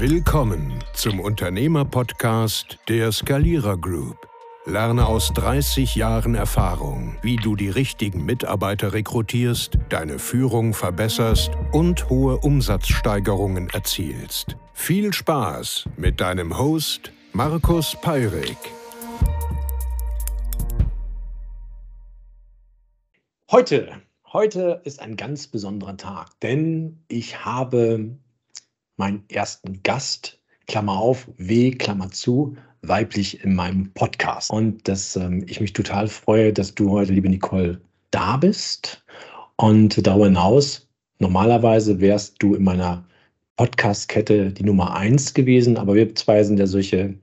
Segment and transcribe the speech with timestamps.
[0.00, 4.16] Willkommen zum Unternehmer-Podcast der Skalierer Group.
[4.64, 12.08] Lerne aus 30 Jahren Erfahrung, wie du die richtigen Mitarbeiter rekrutierst, deine Führung verbesserst und
[12.08, 14.56] hohe Umsatzsteigerungen erzielst.
[14.72, 18.56] Viel Spaß mit deinem Host Markus Peirik.
[23.50, 24.00] Heute,
[24.32, 28.16] heute ist ein ganz besonderer Tag, denn ich habe
[29.00, 34.50] meinen ersten Gast, Klammer auf, W, Klammer zu, weiblich in meinem Podcast.
[34.50, 39.02] Und dass ähm, ich mich total freue, dass du heute, liebe Nicole, da bist.
[39.56, 40.86] Und darüber hinaus,
[41.18, 43.04] normalerweise wärst du in meiner
[43.56, 47.14] Podcast-Kette die Nummer eins gewesen, aber wir zwei sind ja solche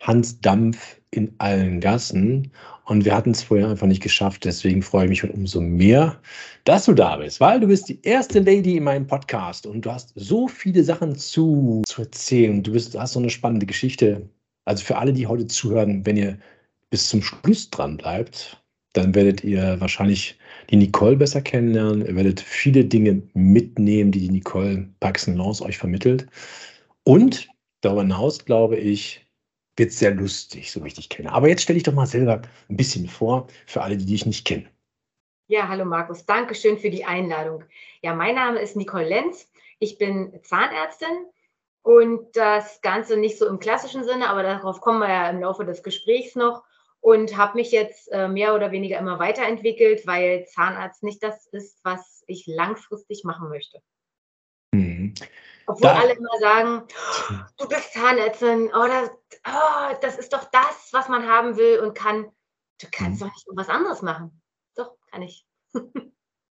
[0.00, 2.52] Hans Dampf in allen Gassen.
[2.84, 4.44] Und wir hatten es vorher einfach nicht geschafft.
[4.44, 6.20] Deswegen freue ich mich umso mehr,
[6.64, 9.90] dass du da bist, weil du bist die erste Lady in meinem Podcast und du
[9.90, 12.62] hast so viele Sachen zu, zu erzählen.
[12.62, 14.28] Du bist, hast so eine spannende Geschichte.
[14.66, 16.38] Also für alle, die heute zuhören, wenn ihr
[16.90, 18.62] bis zum Schluss dran bleibt,
[18.92, 20.38] dann werdet ihr wahrscheinlich
[20.70, 22.06] die Nicole besser kennenlernen.
[22.06, 26.26] Ihr werdet viele Dinge mitnehmen, die die Nicole par excellence euch vermittelt.
[27.02, 27.48] Und
[27.80, 29.23] darüber hinaus, glaube ich,
[29.76, 31.32] wird sehr lustig, so wie ich dich kenne.
[31.32, 34.46] Aber jetzt stelle ich doch mal selber ein bisschen vor für alle, die dich nicht
[34.46, 34.68] kennen.
[35.46, 37.64] Ja, hallo Markus, danke schön für die Einladung.
[38.02, 39.50] Ja, mein Name ist Nicole Lenz.
[39.78, 41.26] Ich bin Zahnärztin
[41.82, 45.66] und das Ganze nicht so im klassischen Sinne, aber darauf kommen wir ja im Laufe
[45.66, 46.64] des Gesprächs noch
[47.00, 51.78] und habe mich jetzt äh, mehr oder weniger immer weiterentwickelt, weil Zahnarzt nicht das ist,
[51.82, 53.82] was ich langfristig machen möchte.
[55.66, 56.82] Obwohl da, alle immer sagen,
[57.56, 59.10] du bist Zahnärztin, oh das,
[59.46, 62.26] oh, das ist doch das, was man haben will und kann.
[62.80, 63.26] Du kannst mhm.
[63.26, 64.42] doch nicht irgendwas anderes machen.
[64.76, 65.46] Doch, kann ich.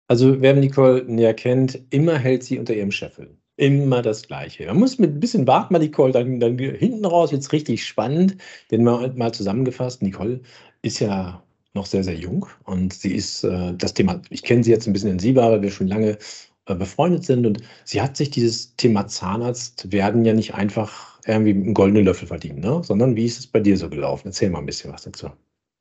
[0.09, 3.37] also, wer Nicole näher kennt, immer hält sie unter ihrem Scheffel.
[3.57, 4.67] Immer das Gleiche.
[4.67, 7.87] Man muss mit ein bisschen warten, mal, Nicole, dann, dann hinten raus wird es richtig
[7.87, 8.37] spannend.
[8.71, 10.41] Denn mal, mal zusammengefasst, Nicole
[10.83, 11.43] ist ja
[11.75, 14.93] noch sehr, sehr jung und sie ist äh, das Thema, ich kenne sie jetzt ein
[14.93, 16.19] bisschen intensiver, weil wir schon lange
[16.67, 17.47] befreundet sind.
[17.47, 22.29] Und sie hat sich dieses Thema Zahnarzt werden ja nicht einfach irgendwie einen goldenen Löffel
[22.29, 22.83] verdienen, ne?
[22.83, 24.29] sondern wie ist es bei dir so gelaufen?
[24.29, 25.31] Erzähl mal ein bisschen was dazu.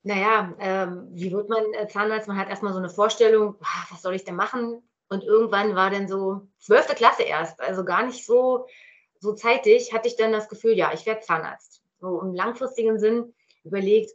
[0.04, 2.28] Naja, ähm, wie wird man äh, Zahnarzt?
[2.28, 4.82] Man hat erstmal so eine Vorstellung, ah, was soll ich denn machen?
[5.08, 8.66] Und irgendwann war dann so zwölfte Klasse erst, also gar nicht so,
[9.20, 11.84] so zeitig, hatte ich dann das Gefühl, ja, ich werde Zahnarzt.
[12.00, 13.34] So im langfristigen Sinn
[13.64, 14.12] überlegt,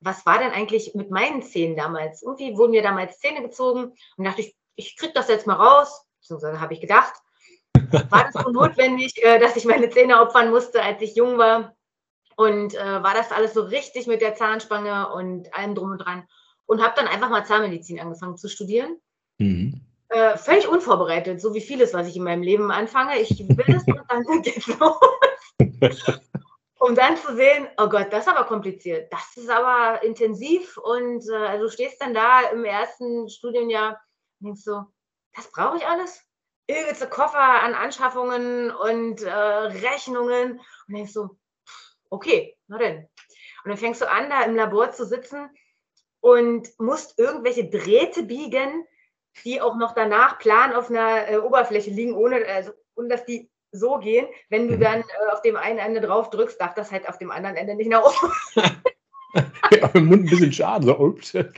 [0.00, 2.22] was war denn eigentlich mit meinen Zähnen damals?
[2.22, 6.06] Irgendwie wurden mir damals Zähne gezogen und dachte ich, ich kriege das jetzt mal raus,
[6.30, 7.14] beziehungsweise habe ich gedacht,
[8.08, 11.74] war das so notwendig, äh, dass ich meine Zähne opfern musste, als ich jung war.
[12.36, 16.26] Und äh, war das alles so richtig mit der Zahnspange und allem drum und dran.
[16.66, 18.96] Und habe dann einfach mal Zahnmedizin angefangen zu studieren.
[19.38, 19.82] Mhm.
[20.08, 23.18] Äh, völlig unvorbereitet, so wie vieles, was ich in meinem Leben anfange.
[23.18, 26.20] Ich will es und dann geht's los.
[26.78, 31.28] um dann zu sehen, oh Gott, das ist aber kompliziert, das ist aber intensiv und
[31.28, 34.00] äh, also du stehst dann da im ersten Studienjahr
[34.40, 34.86] und denkst so,
[35.34, 36.24] das brauche ich alles?
[36.68, 40.60] Übelste Koffer an Anschaffungen und äh, Rechnungen.
[40.88, 41.36] Und denkst so,
[42.10, 43.08] okay, na denn.
[43.64, 45.50] Und dann fängst du an, da im Labor zu sitzen
[46.20, 48.86] und musst irgendwelche Drähte biegen,
[49.44, 53.50] die auch noch danach plan auf einer äh, Oberfläche liegen, ohne, also, und dass die
[53.72, 54.26] so gehen.
[54.48, 54.80] Wenn du mhm.
[54.80, 57.74] dann äh, auf dem einen Ende drauf drückst, darf das halt auf dem anderen Ende
[57.74, 58.32] nicht nach oben.
[59.70, 60.86] ja, im Mund ein bisschen schade.
[60.86, 61.34] So, ups.
[61.34, 61.48] äh,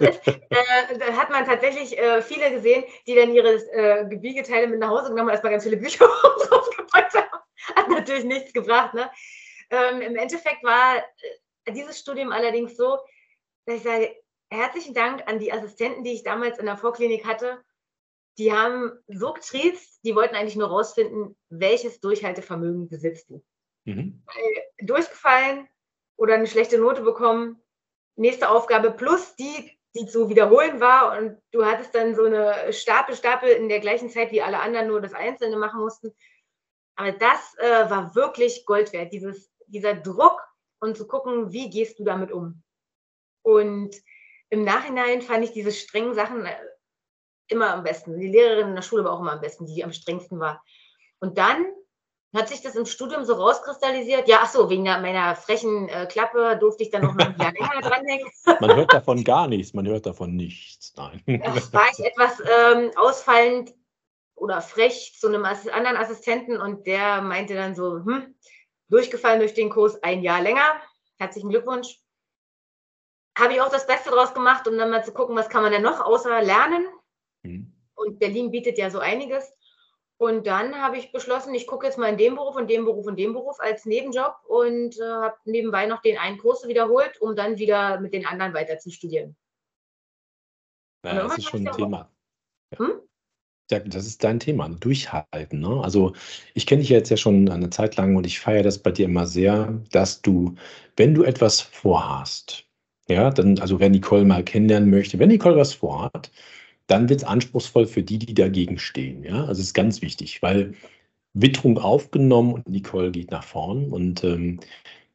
[0.00, 5.04] da hat man tatsächlich äh, viele gesehen, die dann ihre äh, Gebiegeteile mit nach Hause
[5.04, 6.06] genommen haben, erstmal ganz viele Bücher
[6.48, 7.42] draufgepackt haben.
[7.74, 8.94] Hat natürlich nichts gebracht.
[8.94, 9.10] Ne?
[9.70, 10.98] Ähm, Im Endeffekt war
[11.64, 12.98] äh, dieses Studium allerdings so,
[13.66, 14.16] dass ich sage,
[14.50, 17.62] herzlichen Dank an die Assistenten, die ich damals in der Vorklinik hatte.
[18.38, 23.44] Die haben so getriezt, die wollten eigentlich nur rausfinden, welches Durchhaltevermögen besitzt du.
[23.84, 24.22] Mhm.
[24.80, 25.68] Durchgefallen,
[26.20, 27.62] oder eine schlechte Note bekommen.
[28.16, 31.18] Nächste Aufgabe plus die, die zu wiederholen war.
[31.18, 34.88] Und du hattest dann so eine Stapel, Stapel in der gleichen Zeit, wie alle anderen
[34.88, 36.14] nur das Einzelne machen mussten.
[36.96, 40.38] Aber das äh, war wirklich Gold wert, dieses, dieser Druck
[40.80, 42.62] und zu gucken, wie gehst du damit um.
[43.42, 43.96] Und
[44.50, 46.54] im Nachhinein fand ich diese strengen Sachen äh,
[47.48, 48.20] immer am besten.
[48.20, 50.62] Die Lehrerin in der Schule war auch immer am besten, die am strengsten war.
[51.18, 51.64] Und dann
[52.34, 54.28] hat sich das im Studium so rauskristallisiert?
[54.28, 57.80] Ja, ach so, wegen meiner frechen äh, Klappe durfte ich dann noch ein Jahr länger
[57.80, 58.28] dranhängen.
[58.60, 61.22] Man hört davon gar nichts, man hört davon nichts, nein.
[61.26, 63.74] Da war ich etwas ähm, ausfallend
[64.36, 68.34] oder frech zu einem Assi anderen Assistenten und der meinte dann so, hm,
[68.88, 70.80] durchgefallen durch den Kurs ein Jahr länger.
[71.18, 72.00] Herzlichen Glückwunsch.
[73.38, 75.72] Habe ich auch das Beste draus gemacht, um dann mal zu gucken, was kann man
[75.72, 76.86] denn noch außer lernen.
[77.44, 77.72] Hm.
[77.94, 79.52] Und Berlin bietet ja so einiges.
[80.20, 83.06] Und dann habe ich beschlossen, ich gucke jetzt mal in dem Beruf und dem Beruf
[83.06, 87.34] und dem Beruf als Nebenjob und äh, habe nebenbei noch den einen Kurs wiederholt, um
[87.34, 89.34] dann wieder mit den anderen weiter zu studieren.
[91.06, 92.10] Ja, das ist schon ein Thema.
[92.76, 93.00] Hm?
[93.70, 95.60] Ja, das ist dein Thema, durchhalten.
[95.60, 95.80] Ne?
[95.82, 96.12] Also
[96.52, 99.06] ich kenne dich jetzt ja schon eine Zeit lang und ich feiere das bei dir
[99.06, 100.54] immer sehr, dass du,
[100.96, 102.66] wenn du etwas vorhast,
[103.08, 106.30] ja, dann, also wer Nicole mal kennenlernen möchte, wenn Nicole was vorhat,
[106.90, 109.22] dann wird es anspruchsvoll für die, die dagegen stehen.
[109.24, 110.74] Ja, also es ist ganz wichtig, weil
[111.34, 113.90] Witterung aufgenommen und Nicole geht nach vorn.
[113.90, 114.60] Und ähm,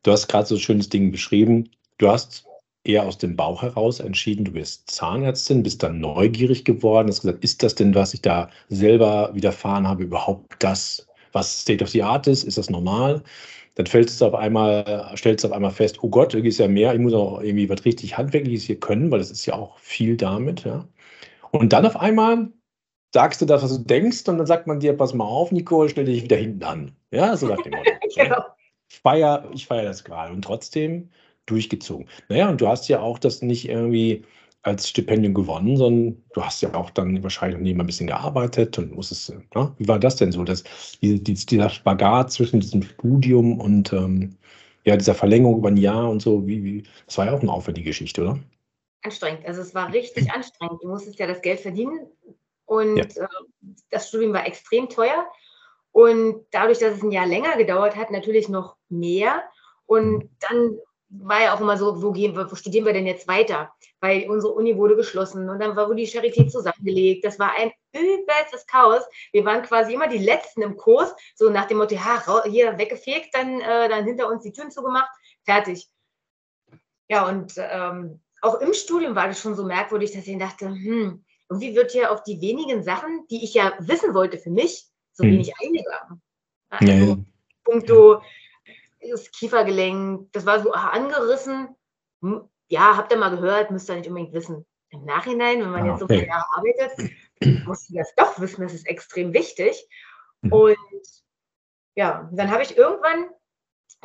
[0.03, 1.69] du hast gerade so ein schönes Ding beschrieben.
[1.97, 2.45] Du hast
[2.85, 7.43] eher aus dem Bauch heraus entschieden, du bist Zahnärztin, bist dann neugierig geworden, hast gesagt,
[7.43, 12.03] ist das denn, was ich da selber widerfahren habe, überhaupt das, was State of the
[12.03, 12.43] Art ist?
[12.43, 13.23] Ist das normal?
[13.75, 16.67] Dann fällt es auf einmal, stellst du auf einmal fest, oh Gott, irgendwie ist ja
[16.67, 19.77] mehr, ich muss auch irgendwie was richtig Handwerkliches hier können, weil das ist ja auch
[19.79, 20.87] viel damit, ja.
[21.51, 22.51] Und dann auf einmal
[23.13, 25.87] sagst du das, was du denkst, und dann sagt man dir, pass mal auf, Nico,
[25.87, 26.91] stell dich wieder hinten an.
[27.11, 27.91] Ja, so nach dem Motto.
[28.15, 28.43] genau.
[28.89, 31.09] Ich feiere ich feier das gerade und trotzdem
[31.45, 32.07] durchgezogen.
[32.29, 34.25] Naja, und du hast ja auch das nicht irgendwie
[34.63, 38.95] als Stipendium gewonnen, sondern du hast ja auch dann wahrscheinlich neben ein bisschen gearbeitet und
[38.95, 39.73] musstest, ne?
[39.77, 40.63] wie war das denn so, dass
[41.01, 44.35] die, die, dieser Spagat zwischen diesem Studium und ähm,
[44.83, 47.51] ja, dieser Verlängerung über ein Jahr und so, wie, wie, das war ja auch eine
[47.51, 48.39] aufwendige Geschichte, oder?
[49.05, 49.45] Anstrengend.
[49.45, 50.83] Also es war richtig anstrengend.
[50.83, 52.09] Du musstest ja das Geld verdienen
[52.65, 53.23] und ja.
[53.23, 53.27] äh,
[53.89, 55.25] das Studium war extrem teuer.
[55.91, 59.43] Und dadurch, dass es ein Jahr länger gedauert hat, natürlich noch mehr.
[59.85, 60.29] Und mhm.
[60.41, 63.71] dann war ja auch immer so, wo, gehen wir, wo studieren wir denn jetzt weiter?
[64.01, 67.23] Weil unsere Uni wurde geschlossen und dann war wohl die Charité zusammengelegt.
[67.23, 69.03] Das war ein übelstes Chaos.
[69.31, 73.33] Wir waren quasi immer die Letzten im Kurs, so nach dem Motto, ha, hier weggefegt,
[73.33, 75.09] dann, äh, dann hinter uns die Türen zugemacht,
[75.45, 75.87] fertig.
[77.07, 81.23] Ja, und ähm, auch im Studium war das schon so merkwürdig, dass ich dachte, hm,
[81.49, 85.23] irgendwie wird hier auf die wenigen Sachen, die ich ja wissen wollte für mich, so
[85.23, 85.31] hm.
[85.31, 86.21] wenig eingegangen.
[86.69, 87.17] Also, ja,
[87.63, 88.21] Punkto
[89.11, 91.75] das Kiefergelenk, das war so angerissen.
[92.21, 94.65] Hm, ja, habt ihr mal gehört, müsst ihr nicht unbedingt wissen.
[94.89, 97.11] Im Nachhinein, wenn man ah, jetzt so viele Jahre arbeitet,
[97.65, 99.87] muss ich das doch wissen, das ist extrem wichtig.
[100.41, 100.53] Mhm.
[100.53, 100.77] Und
[101.95, 103.29] ja, dann habe ich irgendwann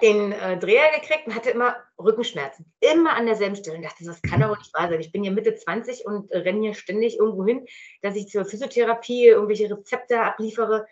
[0.03, 2.73] den äh, Dreher gekriegt und hatte immer Rückenschmerzen.
[2.81, 3.77] Immer an derselben Stelle.
[3.77, 5.01] Und dachte, das kann doch nicht wahr sein.
[5.01, 7.67] Ich bin hier Mitte 20 und äh, renne hier ständig irgendwo hin,
[8.03, 10.87] dass ich zur Physiotherapie irgendwelche Rezepte abliefere.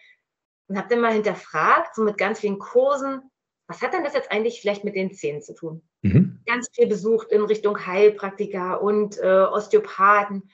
[0.69, 3.23] Und habe dann mal hinterfragt, so mit ganz vielen Kursen,
[3.69, 5.83] was hat denn das jetzt eigentlich vielleicht mit den Zähnen zu tun?
[6.03, 6.41] Mhm.
[6.47, 10.51] Ganz viel besucht in Richtung Heilpraktiker und äh, Osteopathen.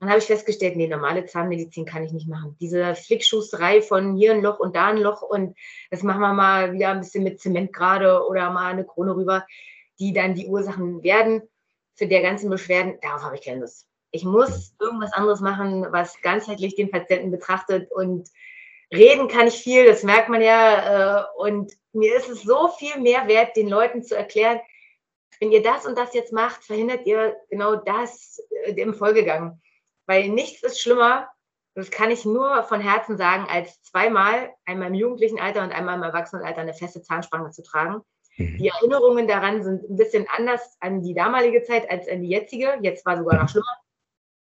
[0.00, 2.56] Dann habe ich festgestellt, nee, normale Zahnmedizin kann ich nicht machen.
[2.58, 5.56] Diese Flickschusterei von hier ein Loch und da ein Loch und
[5.90, 9.46] das machen wir mal wieder ein bisschen mit Zement gerade oder mal eine Krone rüber,
[9.98, 11.42] die dann die Ursachen werden
[11.96, 12.98] für der ganzen Beschwerden.
[13.02, 13.86] Darauf habe ich keine Lust.
[14.10, 18.30] Ich muss irgendwas anderes machen, was ganzheitlich den Patienten betrachtet und
[18.92, 21.20] reden kann ich viel, das merkt man ja.
[21.20, 24.60] Äh, und mir ist es so viel mehr wert, den Leuten zu erklären,
[25.40, 29.60] wenn ihr das und das jetzt macht, verhindert ihr genau das äh, im Folgegang.
[30.10, 31.28] Weil nichts ist schlimmer,
[31.76, 35.94] das kann ich nur von Herzen sagen, als zweimal, einmal im jugendlichen Alter und einmal
[35.98, 38.02] im Erwachsenenalter, eine feste Zahnspange zu tragen.
[38.36, 38.58] Mhm.
[38.58, 42.76] Die Erinnerungen daran sind ein bisschen anders an die damalige Zeit als an die jetzige.
[42.82, 43.72] Jetzt war sogar noch schlimmer,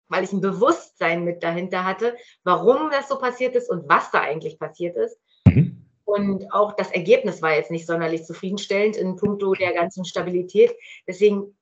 [0.10, 4.22] weil ich ein Bewusstsein mit dahinter hatte, warum das so passiert ist und was da
[4.22, 5.20] eigentlich passiert ist.
[5.48, 5.88] Mhm.
[6.06, 10.76] Und auch das Ergebnis war jetzt nicht sonderlich zufriedenstellend in puncto der ganzen Stabilität.
[11.08, 11.58] Deswegen,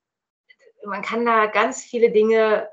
[0.83, 2.67] man kann da ganz viele Dinge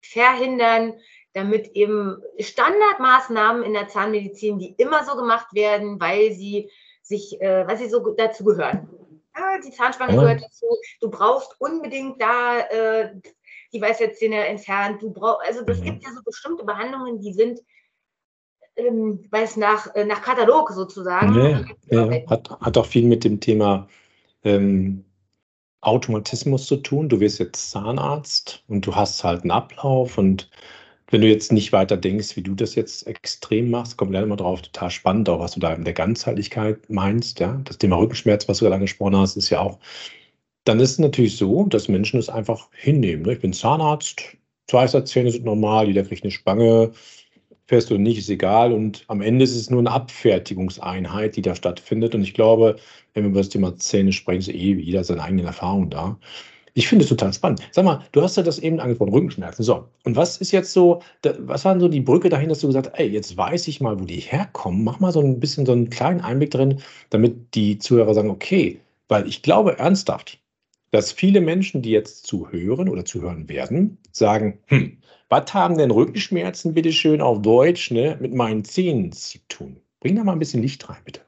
[0.00, 0.94] verhindern,
[1.32, 6.70] damit eben Standardmaßnahmen in der Zahnmedizin, die immer so gemacht werden, weil sie
[7.02, 8.88] sich, äh, weil sie so dazu gehören.
[9.36, 10.20] Ja, die Zahnspange ja.
[10.20, 10.66] gehört dazu.
[11.00, 13.14] Du brauchst unbedingt da äh,
[13.72, 15.02] die Weisheitszähne entfernt.
[15.02, 15.84] Du brauchst, also das mhm.
[15.84, 17.60] gibt ja so bestimmte Behandlungen, die sind
[18.76, 21.34] ähm, weil es nach, äh, nach Katalog sozusagen.
[21.34, 21.64] Ja,
[22.06, 22.26] ja.
[22.28, 23.88] Hat, hat auch viel mit dem Thema
[24.44, 25.04] ähm,
[25.80, 27.08] Automatismus zu tun.
[27.08, 30.50] Du wirst jetzt Zahnarzt und du hast halt einen Ablauf und
[31.10, 34.36] wenn du jetzt nicht weiter denkst, wie du das jetzt extrem machst, kommt leider mal
[34.36, 37.60] drauf, total spannend, auch was du da in der Ganzheitlichkeit meinst, ja.
[37.64, 39.78] Das Thema Rückenschmerz, was du gerade angesprochen hast, ist ja auch,
[40.64, 43.24] dann ist es natürlich so, dass Menschen es einfach hinnehmen.
[43.24, 43.32] Ne?
[43.34, 44.36] Ich bin Zahnarzt,
[44.68, 46.92] Zähne sind normal, jeder kriegt eine Spange,
[47.70, 48.72] fährst du nicht, ist egal.
[48.72, 52.16] Und am Ende ist es nur eine Abfertigungseinheit, die da stattfindet.
[52.16, 52.76] Und ich glaube,
[53.14, 56.18] wenn wir über das Thema Zähne sprechen, ist eh jeder seine eigenen Erfahrungen da.
[56.74, 57.60] Ich finde es total spannend.
[57.70, 59.64] Sag mal, du hast ja das eben angesprochen, Rückenschmerzen.
[59.64, 61.00] So, und was ist jetzt so,
[61.38, 64.00] was war so die Brücke dahin, dass du gesagt hast, ey, jetzt weiß ich mal,
[64.00, 64.82] wo die herkommen.
[64.82, 68.80] Mach mal so ein bisschen so einen kleinen Einblick drin, damit die Zuhörer sagen, okay,
[69.06, 70.40] weil ich glaube ernsthaft,
[70.90, 74.96] dass viele Menschen, die jetzt zuhören oder zuhören werden, sagen, hm,
[75.30, 79.80] Was haben denn Rückenschmerzen, bitteschön, auf Deutsch, ne, mit meinen Zähnen zu tun?
[80.00, 81.20] Bring da mal ein bisschen Licht rein, bitte.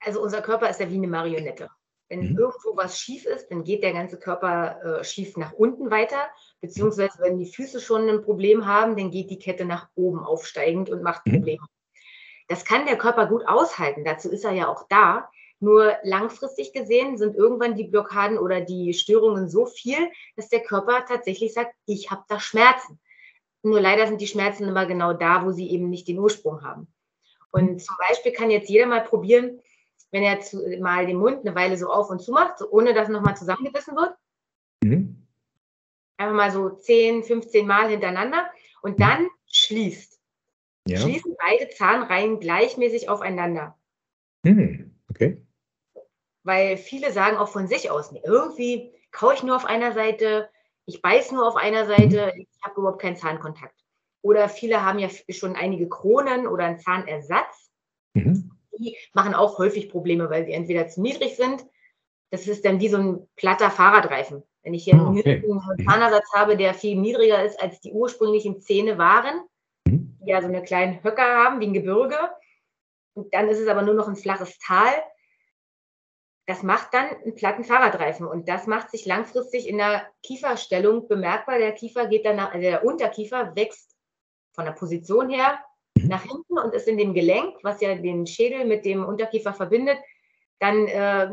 [0.00, 1.68] Also unser Körper ist ja wie eine Marionette.
[2.08, 2.38] Wenn mhm.
[2.38, 6.26] irgendwo was schief ist, dann geht der ganze Körper äh, schief nach unten weiter.
[6.62, 10.88] Beziehungsweise wenn die Füße schon ein Problem haben, dann geht die Kette nach oben aufsteigend
[10.88, 11.32] und macht mhm.
[11.32, 11.62] Probleme.
[11.62, 12.00] Mhm.
[12.48, 14.04] Das kann der Körper gut aushalten.
[14.04, 15.28] Dazu ist er ja auch da.
[15.60, 19.98] Nur langfristig gesehen sind irgendwann die Blockaden oder die Störungen so viel,
[20.36, 22.98] dass der Körper tatsächlich sagt, ich habe da Schmerzen.
[23.64, 26.86] Nur leider sind die Schmerzen immer genau da, wo sie eben nicht den Ursprung haben.
[27.50, 29.60] Und zum Beispiel kann jetzt jeder mal probieren,
[30.10, 32.92] wenn er zu, mal den Mund eine Weile so auf und zu macht, so ohne
[32.92, 34.14] dass nochmal zusammengebissen wird.
[34.82, 35.26] Mhm.
[36.18, 38.50] Einfach mal so 10, 15 Mal hintereinander
[38.82, 40.20] und dann schließt.
[40.86, 40.98] Ja.
[40.98, 43.78] Schließen beide Zahnreihen gleichmäßig aufeinander.
[44.42, 44.94] Mhm.
[45.08, 45.40] Okay.
[46.42, 50.50] Weil viele sagen auch von sich aus, irgendwie kaue ich nur auf einer Seite,
[50.86, 53.78] ich beiß nur auf einer Seite, ich habe überhaupt keinen Zahnkontakt.
[54.22, 57.70] Oder viele haben ja schon einige Kronen oder einen Zahnersatz.
[58.14, 61.64] Mhm die machen auch häufig Probleme, weil sie entweder zu niedrig sind.
[62.30, 64.42] Das ist dann wie so ein platter Fahrradreifen.
[64.62, 65.42] Wenn ich hier ah, okay.
[65.44, 65.88] einen mhm.
[65.88, 69.42] Zahnersatz habe, der viel niedriger ist, als die ursprünglichen Zähne waren,
[69.86, 70.18] mhm.
[70.22, 72.18] die ja so eine kleinen Höcker haben, wie ein Gebirge,
[73.16, 74.92] und dann ist es aber nur noch ein flaches Tal,
[76.46, 81.58] das macht dann einen platten Fahrradreifen und das macht sich langfristig in der Kieferstellung bemerkbar.
[81.58, 83.96] Der Kiefer geht dann, nach, also der Unterkiefer wächst
[84.52, 85.58] von der Position her
[86.02, 89.98] nach hinten und ist in dem Gelenk, was ja den Schädel mit dem Unterkiefer verbindet,
[90.58, 91.30] dann äh,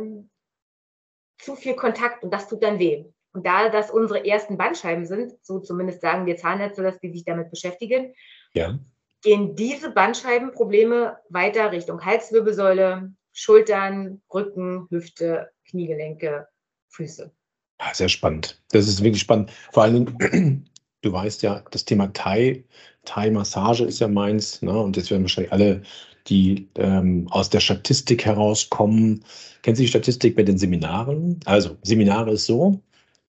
[1.39, 3.05] zu viel Kontakt und das tut dann weh.
[3.33, 7.25] Und da das unsere ersten Bandscheiben sind, so zumindest sagen wir Zahnärzte, dass die sich
[7.25, 8.13] damit beschäftigen,
[8.53, 8.77] ja.
[9.23, 16.47] gehen diese Bandscheibenprobleme weiter Richtung Halswirbelsäule, Schultern, Rücken, Hüfte, Kniegelenke,
[16.89, 17.31] Füße.
[17.79, 18.61] Ja, sehr spannend.
[18.71, 19.51] Das ist wirklich spannend.
[19.71, 20.17] Vor allem,
[21.01, 22.63] du weißt ja, das Thema Thai
[23.05, 24.61] Thai-Massage ist ja meins.
[24.61, 24.77] Ne?
[24.77, 25.81] Und jetzt werden wahrscheinlich alle,
[26.27, 29.23] die ähm, aus der Statistik herauskommen.
[29.63, 31.39] Kennen Sie die Statistik bei den Seminaren?
[31.45, 32.79] Also, Seminare ist so,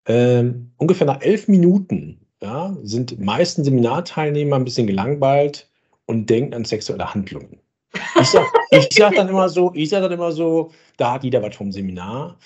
[0.07, 5.71] ähm, ungefähr nach elf Minuten ja, sind meisten Seminarteilnehmer ein bisschen gelangweilt
[6.07, 7.62] und denken an sexuelle Handlungen.
[8.23, 8.47] Ich sage
[8.91, 12.39] sag dann immer so, ich sage dann immer so, da hat jeder was vom Seminar.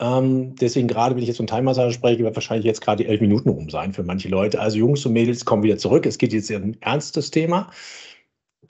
[0.00, 3.20] Ähm, deswegen gerade, wenn ich jetzt von Time-Massage spreche, wird wahrscheinlich jetzt gerade die elf
[3.20, 4.60] Minuten rum sein für manche Leute.
[4.60, 6.06] Also Jungs und Mädels kommen wieder zurück.
[6.06, 7.70] Es geht jetzt ein ernstes Thema.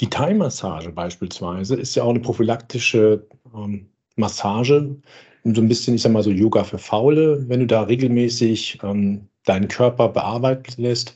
[0.01, 4.97] Die Time-Massage beispielsweise ist ja auch eine prophylaktische ähm, Massage.
[5.45, 7.49] So ein bisschen, ich sag mal so Yoga für Faule.
[7.49, 11.15] Wenn du da regelmäßig ähm, deinen Körper bearbeiten lässt,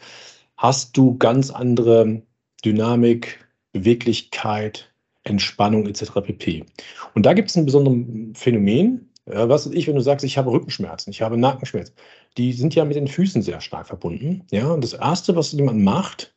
[0.57, 2.23] hast du ganz andere
[2.65, 4.91] Dynamik, Beweglichkeit,
[5.29, 6.21] Entspannung etc.
[6.23, 6.65] pp.
[7.15, 10.51] Und da gibt es ein besonderes Phänomen, äh, was ich, wenn du sagst, ich habe
[10.51, 11.95] Rückenschmerzen, ich habe Nackenschmerzen,
[12.37, 14.45] die sind ja mit den Füßen sehr stark verbunden.
[14.51, 16.35] Ja, und das Erste, was jemand macht,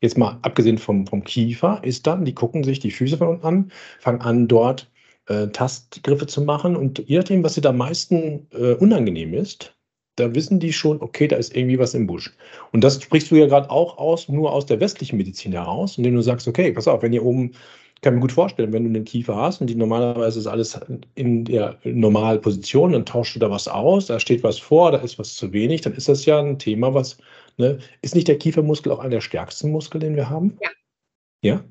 [0.00, 3.46] jetzt mal abgesehen vom, vom Kiefer, ist dann, die gucken sich die Füße von unten
[3.46, 4.90] an, fangen an, dort
[5.28, 9.74] äh, Tastgriffe zu machen und je nachdem, was dir da am meisten äh, unangenehm ist,
[10.16, 12.32] da wissen die schon, okay, da ist irgendwie was im Busch.
[12.72, 16.14] Und das sprichst du ja gerade auch aus, nur aus der westlichen Medizin heraus, indem
[16.14, 17.52] du sagst, okay, pass auf, wenn ihr oben
[18.04, 20.78] kann mir gut vorstellen, wenn du einen Kiefer hast und die normalerweise ist alles
[21.14, 24.98] in der normalen Position, dann tauschst du da was aus, da steht was vor, da
[24.98, 27.16] ist was zu wenig, dann ist das ja ein Thema, was,
[27.56, 30.58] ne, ist nicht der Kiefermuskel auch einer der stärksten Muskeln, den wir haben?
[30.60, 30.70] Ja.
[31.42, 31.64] Ja?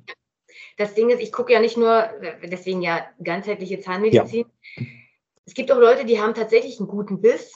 [0.77, 2.09] Das Ding ist, ich gucke ja nicht nur,
[2.43, 4.45] deswegen ja ganzheitliche Zahnmedizin.
[4.75, 4.83] Ja.
[5.45, 7.53] Es gibt auch Leute, die haben tatsächlich einen guten Biss,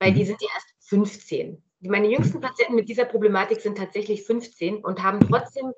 [0.00, 0.16] weil mhm.
[0.16, 1.62] die sind ja erst 15.
[1.80, 2.42] Meine jüngsten mhm.
[2.42, 5.28] Patienten mit dieser Problematik sind tatsächlich 15 und haben mhm.
[5.28, 5.72] trotzdem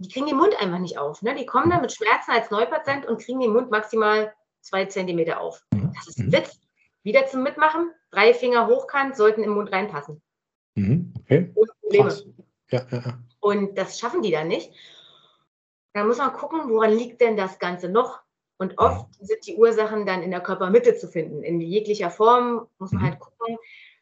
[0.00, 1.20] die kriegen den Mund einfach nicht auf.
[1.22, 1.34] Ne?
[1.34, 5.62] Die kommen dann mit Schmerzen als Neupatient und kriegen den Mund maximal zwei Zentimeter auf.
[5.72, 5.92] Mhm.
[5.94, 6.32] Das ist ein mhm.
[6.32, 6.60] Witz.
[7.02, 10.22] Wieder zum Mitmachen, drei Finger hochkant sollten im Mund reinpassen.
[10.74, 11.12] Mhm.
[11.20, 11.52] Okay.
[11.54, 12.34] Ohne Probleme.
[12.70, 13.18] Ja, ja, ja.
[13.40, 14.72] Und das schaffen die dann nicht.
[15.92, 18.20] Da muss man gucken, woran liegt denn das Ganze noch?
[18.58, 19.26] Und oft ja.
[19.26, 21.42] sind die Ursachen dann in der Körpermitte zu finden.
[21.42, 23.06] In jeglicher Form muss man mhm.
[23.06, 23.58] halt gucken,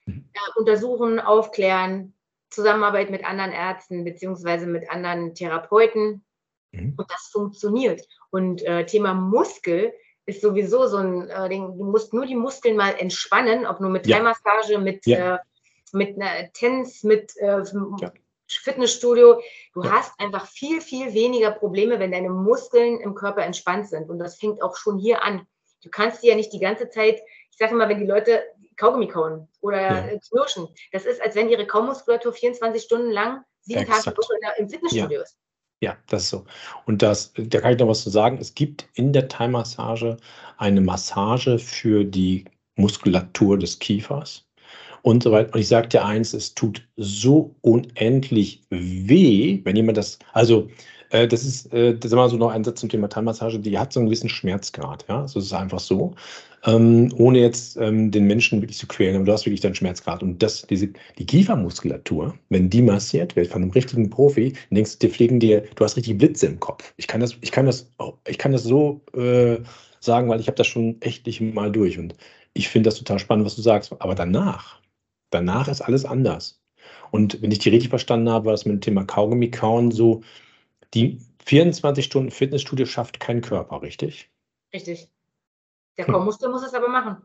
[0.07, 0.13] äh,
[0.57, 2.15] untersuchen, aufklären,
[2.51, 6.25] Zusammenarbeit mit anderen Ärzten beziehungsweise mit anderen Therapeuten.
[6.73, 6.95] Mhm.
[6.97, 8.07] Und das funktioniert.
[8.31, 9.93] Und äh, Thema Muskel
[10.27, 13.91] ist sowieso so ein äh, Ding, du musst nur die Muskeln mal entspannen, ob nur
[13.91, 14.17] mit ja.
[14.17, 15.37] Thai-Massage, mit, ja.
[15.37, 15.39] äh,
[15.93, 17.63] mit einer Tennis, mit äh,
[18.01, 18.13] ja.
[18.47, 19.41] Fitnessstudio.
[19.75, 24.11] Du hast einfach viel, viel weniger Probleme, wenn deine Muskeln im Körper entspannt sind.
[24.11, 25.47] Und das fängt auch schon hier an.
[25.83, 28.43] Du kannst dir ja nicht die ganze Zeit, ich sage immer, wenn die Leute
[28.79, 30.07] Kaugummi kauen oder ja.
[30.07, 30.69] Äh, knirschen.
[30.93, 34.05] Das ist, als wenn ihre Kaumuskulatur 24 Stunden lang sieben Exakt.
[34.05, 34.17] Tage
[34.59, 35.23] im Fitnessstudio ja.
[35.23, 35.37] ist.
[35.81, 36.45] Ja, das ist so.
[36.87, 38.39] Und das, da kann ich noch was zu sagen.
[38.41, 40.17] Es gibt in der Thai-Massage
[40.57, 44.45] eine Massage für die Muskulatur des Kiefers.
[45.03, 45.55] und so weiter.
[45.55, 50.69] Und ich sage dir eins, es tut so unendlich weh, wenn jemand das, also
[51.11, 53.79] äh, das ist, äh, das ist immer so noch ein Satz zum Thema Thai-Massage, die
[53.79, 56.15] hat so einen gewissen Schmerzgrad, ja, es ist einfach so,
[56.65, 60.23] ähm, ohne jetzt ähm, den Menschen wirklich zu quälen, aber du hast wirklich deinen Schmerzgrad
[60.23, 60.89] und das, diese,
[61.19, 65.63] die Kiefermuskulatur, wenn die massiert wird von einem richtigen Profi, denkst du, die fliegen dir,
[65.77, 66.93] du hast richtig Blitze im Kopf.
[66.97, 67.91] Ich kann das, ich kann das,
[68.27, 69.59] ich kann das so äh,
[70.01, 72.15] sagen, weil ich habe das schon echt mal durch und
[72.55, 74.81] ich finde das total spannend, was du sagst, aber danach,
[75.31, 76.61] danach ist alles anders.
[77.11, 80.23] Und wenn ich die richtig verstanden habe, war das mit dem Thema Kaugummi kauen so,
[80.95, 84.31] die 24 Stunden Fitnessstudio schafft keinen Körper, richtig?
[84.73, 85.09] Richtig.
[85.97, 87.17] Der Kaummuskel muss es aber machen.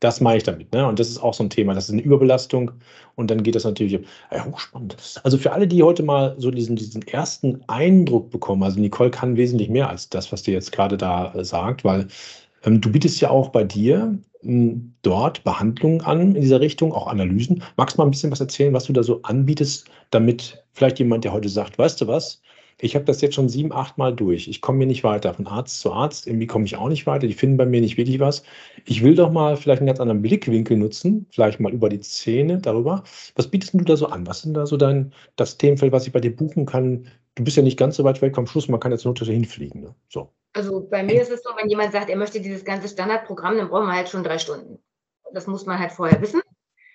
[0.00, 0.72] Das mache ich damit.
[0.72, 0.86] Ne?
[0.86, 1.74] Und das ist auch so ein Thema.
[1.74, 2.72] Das ist eine Überbelastung.
[3.16, 4.00] Und dann geht das natürlich.
[4.30, 4.96] Ja, hochspannend.
[5.24, 9.36] Also für alle, die heute mal so diesen, diesen ersten Eindruck bekommen, also Nicole kann
[9.36, 12.06] wesentlich mehr als das, was dir jetzt gerade da äh, sagt, weil
[12.64, 17.06] ähm, du bietest ja auch bei dir ähm, dort Behandlungen an in dieser Richtung, auch
[17.06, 17.62] Analysen.
[17.76, 21.24] Magst du mal ein bisschen was erzählen, was du da so anbietest, damit vielleicht jemand,
[21.24, 22.40] der heute sagt, weißt du was,
[22.80, 24.48] ich habe das jetzt schon sieben, acht Mal durch.
[24.48, 25.34] Ich komme mir nicht weiter.
[25.34, 27.26] Von Arzt zu Arzt, irgendwie komme ich auch nicht weiter.
[27.26, 28.42] Die finden bei mir nicht wirklich was.
[28.84, 32.58] Ich will doch mal vielleicht einen ganz anderen Blickwinkel nutzen, vielleicht mal über die Zähne
[32.58, 33.04] darüber.
[33.36, 34.26] Was bietest du da so an?
[34.26, 37.06] Was ist denn da so dein, das Themenfeld, was ich bei dir buchen kann?
[37.34, 39.82] Du bist ja nicht ganz so weit weg am Schluss, man kann jetzt nur hinfliegen.
[39.82, 39.94] Ne?
[40.08, 40.32] So.
[40.52, 43.68] Also bei mir ist es so, wenn jemand sagt, er möchte dieses ganze Standardprogramm, dann
[43.68, 44.78] brauchen wir halt schon drei Stunden.
[45.32, 46.40] Das muss man halt vorher wissen.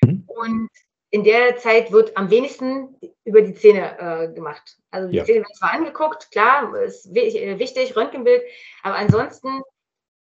[0.03, 0.23] Mhm.
[0.27, 0.69] Und
[1.15, 2.93] in der Zeit wird am wenigsten
[3.23, 4.77] über die Zähne äh, gemacht.
[4.91, 5.23] Also die ja.
[5.23, 8.43] Zähne werden zwar angeguckt, klar, ist äh, wichtig, Röntgenbild,
[8.83, 9.61] aber ansonsten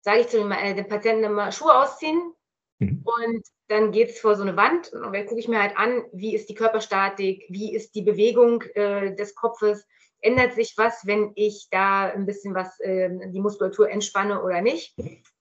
[0.01, 2.33] sage ich zu dem, äh, dem, Patienten immer Schuhe ausziehen
[2.79, 3.05] mhm.
[3.05, 6.03] und dann geht es vor so eine Wand und dann gucke ich mir halt an,
[6.11, 9.87] wie ist die Körperstatik, wie ist die Bewegung äh, des Kopfes,
[10.19, 14.93] ändert sich was, wenn ich da ein bisschen was, ähm, die Muskulatur entspanne oder nicht.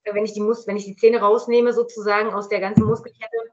[0.04, 3.50] Wenn ich die, Mus wenn ich die Zähne rausnehme sozusagen aus der ganzen Muskelkette,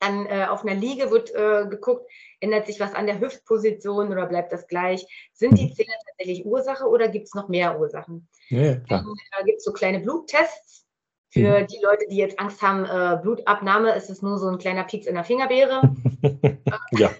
[0.00, 4.26] dann äh, auf einer Liege wird äh, geguckt, ändert sich was an der Hüftposition oder
[4.26, 5.06] bleibt das gleich?
[5.32, 5.74] Sind die mhm.
[5.74, 8.28] Zähne tatsächlich Ursache oder gibt es noch mehr Ursachen?
[8.48, 9.06] Ja, dann
[9.40, 10.86] äh, gibt es so kleine Bluttests.
[11.30, 11.66] Für mhm.
[11.66, 15.06] die Leute, die jetzt Angst haben, äh, Blutabnahme, ist es nur so ein kleiner Pieks
[15.06, 15.82] in der Fingerbeere.
[16.92, 17.10] ja,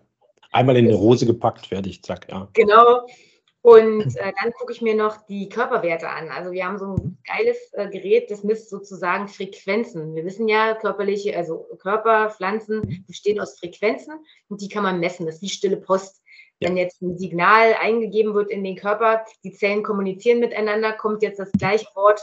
[0.51, 2.49] einmal in eine Rose gepackt, fertig, zack, ja.
[2.55, 3.07] Genau.
[3.69, 6.31] Und äh, dann gucke ich mir noch die Körperwerte an.
[6.31, 10.15] Also wir haben so ein geiles äh, Gerät, das misst sozusagen Frequenzen.
[10.15, 14.15] Wir wissen ja, körperliche, also Körper, Pflanzen bestehen aus Frequenzen
[14.49, 15.27] und die kann man messen.
[15.27, 16.23] Das ist wie stille Post.
[16.61, 16.71] Ja.
[16.71, 21.39] Wenn jetzt ein Signal eingegeben wird in den Körper, die Zellen kommunizieren miteinander, kommt jetzt
[21.39, 22.23] das gleiche Wort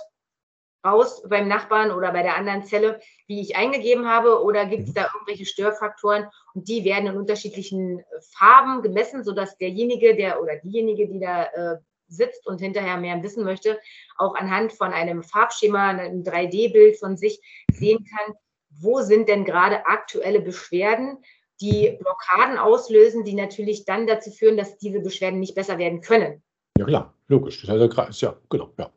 [0.86, 4.90] raus beim Nachbarn oder bei der anderen Zelle, wie ich eingegeben habe, oder gibt es
[4.90, 4.94] mhm.
[4.94, 8.04] da irgendwelche Störfaktoren und die werden in unterschiedlichen
[8.38, 13.44] Farben gemessen, sodass derjenige, der oder diejenige, die da äh, sitzt und hinterher mehr wissen
[13.44, 13.80] möchte,
[14.18, 17.40] auch anhand von einem Farbschema, einem 3D-Bild von sich
[17.72, 18.36] sehen kann,
[18.70, 21.18] wo sind denn gerade aktuelle Beschwerden,
[21.62, 26.44] die Blockaden auslösen, die natürlich dann dazu führen, dass diese Beschwerden nicht besser werden können.
[26.78, 27.66] Ja klar, logisch.
[27.66, 27.76] Das
[28.10, 28.92] ist ja, ja genau, ja.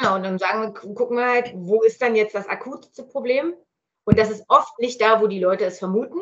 [0.00, 3.54] Genau, und dann sagen wir, gucken wir halt, wo ist dann jetzt das akute Problem?
[4.04, 6.20] Und das ist oft nicht da, wo die Leute es vermuten.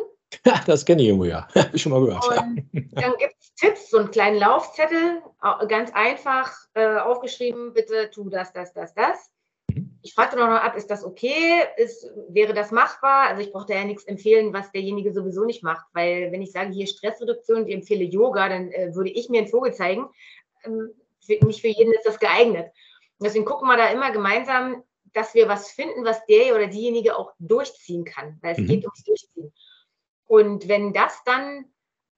[0.66, 1.48] das kenne ich irgendwo, ja.
[1.54, 2.26] Habe ich schon mal gehört.
[2.26, 5.22] Und dann gibt es Tipps, so einen kleinen Laufzettel,
[5.68, 9.30] ganz einfach äh, aufgeschrieben, bitte tu das, das, das, das.
[9.70, 9.98] Mhm.
[10.02, 11.62] Ich fragte noch ab, ist das okay?
[11.76, 13.28] Ist, wäre das machbar?
[13.28, 16.72] Also ich brauchte ja nichts empfehlen, was derjenige sowieso nicht macht, weil wenn ich sage,
[16.72, 20.08] hier Stressreduktion und ich empfehle Yoga, dann äh, würde ich mir einen Vogel zeigen.
[20.64, 22.70] Ähm, für, nicht für jeden ist das geeignet.
[23.20, 27.32] Deswegen gucken wir da immer gemeinsam, dass wir was finden, was der oder diejenige auch
[27.38, 28.66] durchziehen kann, weil es mhm.
[28.66, 29.52] geht ums Durchziehen.
[30.26, 31.64] Und wenn das dann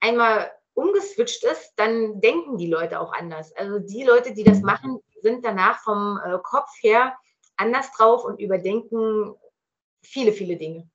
[0.01, 3.55] einmal umgeswitcht ist, dann denken die Leute auch anders.
[3.57, 7.17] Also die Leute, die das machen, sind danach vom äh, Kopf her
[7.57, 9.35] anders drauf und überdenken
[10.03, 10.89] viele, viele Dinge.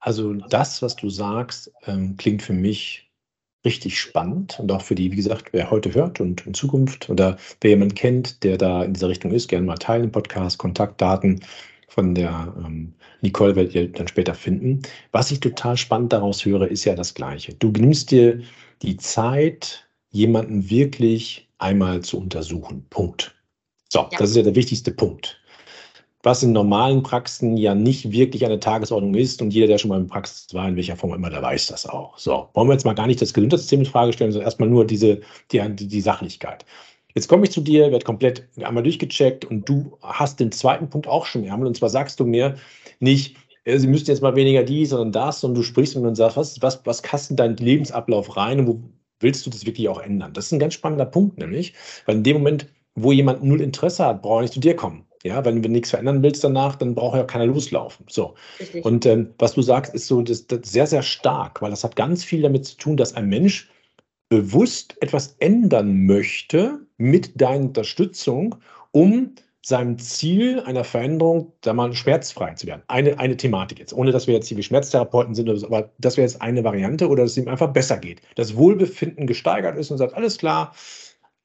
[0.00, 3.03] Also das, was du sagst, ähm, klingt für mich
[3.64, 7.38] richtig spannend und auch für die, wie gesagt, wer heute hört und in Zukunft oder
[7.60, 11.40] wer jemanden kennt, der da in dieser Richtung ist, gerne mal teilen im Podcast, Kontaktdaten
[11.88, 14.82] von der ähm, Nicole werdet ihr dann später finden.
[15.12, 17.54] Was ich total spannend daraus höre, ist ja das Gleiche.
[17.54, 18.40] Du nimmst dir
[18.82, 22.84] die Zeit, jemanden wirklich einmal zu untersuchen.
[22.90, 23.34] Punkt.
[23.88, 24.18] So, ja.
[24.18, 25.40] das ist ja der wichtigste Punkt
[26.24, 29.42] was in normalen Praxen ja nicht wirklich eine Tagesordnung ist.
[29.42, 31.86] Und jeder, der schon mal in Praxis war, in welcher Form immer, der weiß das
[31.86, 32.18] auch.
[32.18, 34.86] So, wollen wir jetzt mal gar nicht das Gesundheitssystem in Frage stellen, sondern erstmal nur
[34.86, 35.20] diese,
[35.52, 36.64] die, die, Sachlichkeit.
[37.14, 41.06] Jetzt komme ich zu dir, werde komplett einmal durchgecheckt und du hast den zweiten Punkt
[41.06, 41.66] auch schon im Ärmel.
[41.66, 42.56] Und zwar sagst du mir
[43.00, 46.08] nicht, äh, sie müssten jetzt mal weniger dies, sondern das, sondern du sprichst mit mir
[46.08, 48.80] und sagst, was, was, was kasst in deinen Lebensablauf rein und wo
[49.20, 50.32] willst du das wirklich auch ändern?
[50.32, 51.74] Das ist ein ganz spannender Punkt, nämlich,
[52.06, 55.04] weil in dem Moment, wo jemand null Interesse hat, braucht er nicht zu dir kommen.
[55.26, 58.04] Ja, wenn du nichts verändern willst danach, dann braucht ja keiner loslaufen.
[58.10, 58.34] So.
[58.60, 58.84] Richtig.
[58.84, 61.96] Und ähm, was du sagst, ist so das, das sehr, sehr stark, weil das hat
[61.96, 63.70] ganz viel damit zu tun, dass ein Mensch
[64.28, 68.56] bewusst etwas ändern möchte mit deiner Unterstützung,
[68.90, 69.34] um
[69.64, 72.82] seinem Ziel einer Veränderung, da mal schmerzfrei zu werden.
[72.88, 76.18] Eine, eine Thematik jetzt, ohne dass wir jetzt hier wie Schmerztherapeuten sind, so, aber das
[76.18, 78.20] wäre jetzt eine Variante oder dass es ihm einfach besser geht.
[78.34, 80.74] Das Wohlbefinden gesteigert ist und sagt, alles klar,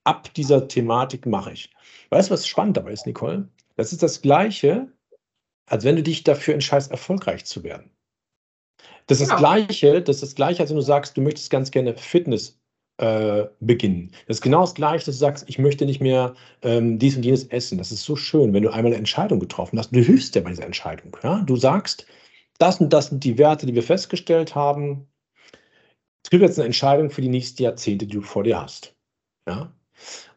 [0.03, 1.69] ab dieser Thematik mache ich.
[2.09, 3.47] Weißt du, was spannend dabei ist, Nicole?
[3.79, 4.91] Das ist das Gleiche,
[5.65, 7.89] als wenn du dich dafür entscheidest, erfolgreich zu werden.
[9.07, 9.39] Das ist, genau.
[9.39, 12.59] das Gleiche, das ist das Gleiche, als wenn du sagst, du möchtest ganz gerne Fitness
[12.97, 14.11] äh, beginnen.
[14.27, 17.23] Das ist genau das Gleiche, dass du sagst, ich möchte nicht mehr ähm, dies und
[17.23, 17.77] jenes essen.
[17.77, 19.95] Das ist so schön, wenn du einmal eine Entscheidung getroffen hast.
[19.95, 21.15] Du hilfst dir bei dieser Entscheidung.
[21.23, 21.41] Ja?
[21.43, 22.05] Du sagst,
[22.57, 25.07] das und das sind die Werte, die wir festgestellt haben.
[26.25, 28.93] Es gibt jetzt eine Entscheidung für die nächsten Jahrzehnte, die du vor dir hast.
[29.47, 29.73] Ja?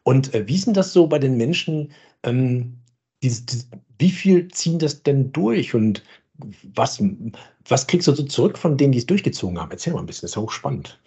[0.03, 1.91] Und äh, wie ist denn das so bei den Menschen?
[2.23, 2.79] Ähm,
[3.23, 6.03] dieses, dieses, wie viel ziehen das denn durch und
[6.75, 7.01] was,
[7.67, 9.71] was kriegst du so zurück von denen, die es durchgezogen haben?
[9.71, 10.99] Erzähl mal ein bisschen, das ist ja hochspannend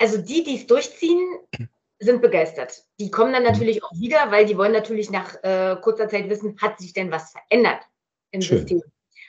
[0.00, 1.38] also die, die es durchziehen,
[1.98, 2.82] sind begeistert.
[2.98, 6.56] Die kommen dann natürlich auch wieder, weil die wollen natürlich nach äh, kurzer Zeit wissen,
[6.60, 7.82] hat sich denn was verändert
[8.30, 8.58] im Schön.
[8.58, 8.82] System.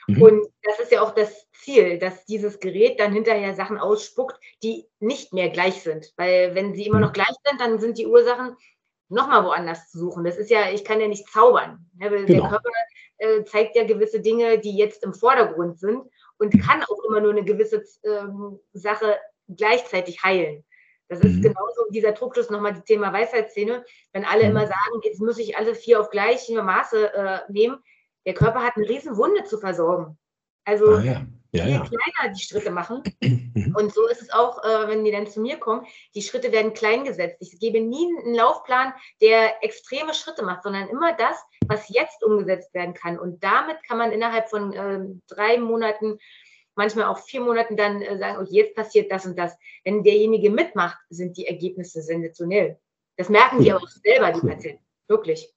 [0.06, 0.22] Mhm.
[0.22, 4.86] Und das ist ja auch das Ziel, dass dieses Gerät dann hinterher Sachen ausspuckt, die
[4.98, 6.12] nicht mehr gleich sind.
[6.16, 7.02] Weil wenn sie immer mhm.
[7.02, 8.56] noch gleich sind, dann sind die Ursachen
[9.12, 10.24] nochmal woanders zu suchen.
[10.24, 11.86] Das ist ja, ich kann ja nicht zaubern.
[12.00, 12.26] Ja, genau.
[12.26, 12.70] Der Körper
[13.18, 16.02] äh, zeigt ja gewisse Dinge, die jetzt im Vordergrund sind
[16.38, 20.64] und kann auch immer nur eine gewisse ähm, Sache gleichzeitig heilen.
[21.08, 21.42] Das ist mhm.
[21.42, 23.84] genauso dieser Druckschluss nochmal das Thema Weisheitsszene.
[24.12, 24.50] Wenn alle mhm.
[24.50, 27.78] immer sagen, jetzt muss ich alle vier auf gleiche Maße äh, nehmen,
[28.26, 30.18] der Körper hat eine riesen Wunde zu versorgen.
[30.64, 31.26] Also ah, ja.
[31.54, 31.80] Ja, je ja.
[31.80, 33.02] kleiner die Schritte machen.
[33.54, 33.76] Mhm.
[33.76, 35.86] Und so ist es auch, äh, wenn die dann zu mir kommen.
[36.14, 37.36] Die Schritte werden klein gesetzt.
[37.40, 41.36] Ich gebe nie einen Laufplan, der extreme Schritte macht, sondern immer das,
[41.66, 43.18] was jetzt umgesetzt werden kann.
[43.18, 46.18] Und damit kann man innerhalb von äh, drei Monaten
[46.74, 49.54] manchmal auch vier Monaten dann äh, sagen, okay, jetzt passiert das und das.
[49.84, 52.78] Wenn derjenige mitmacht, sind die Ergebnisse sensationell.
[53.16, 53.64] Das merken cool.
[53.64, 54.82] die auch selber, die Patienten.
[55.08, 55.52] Wirklich.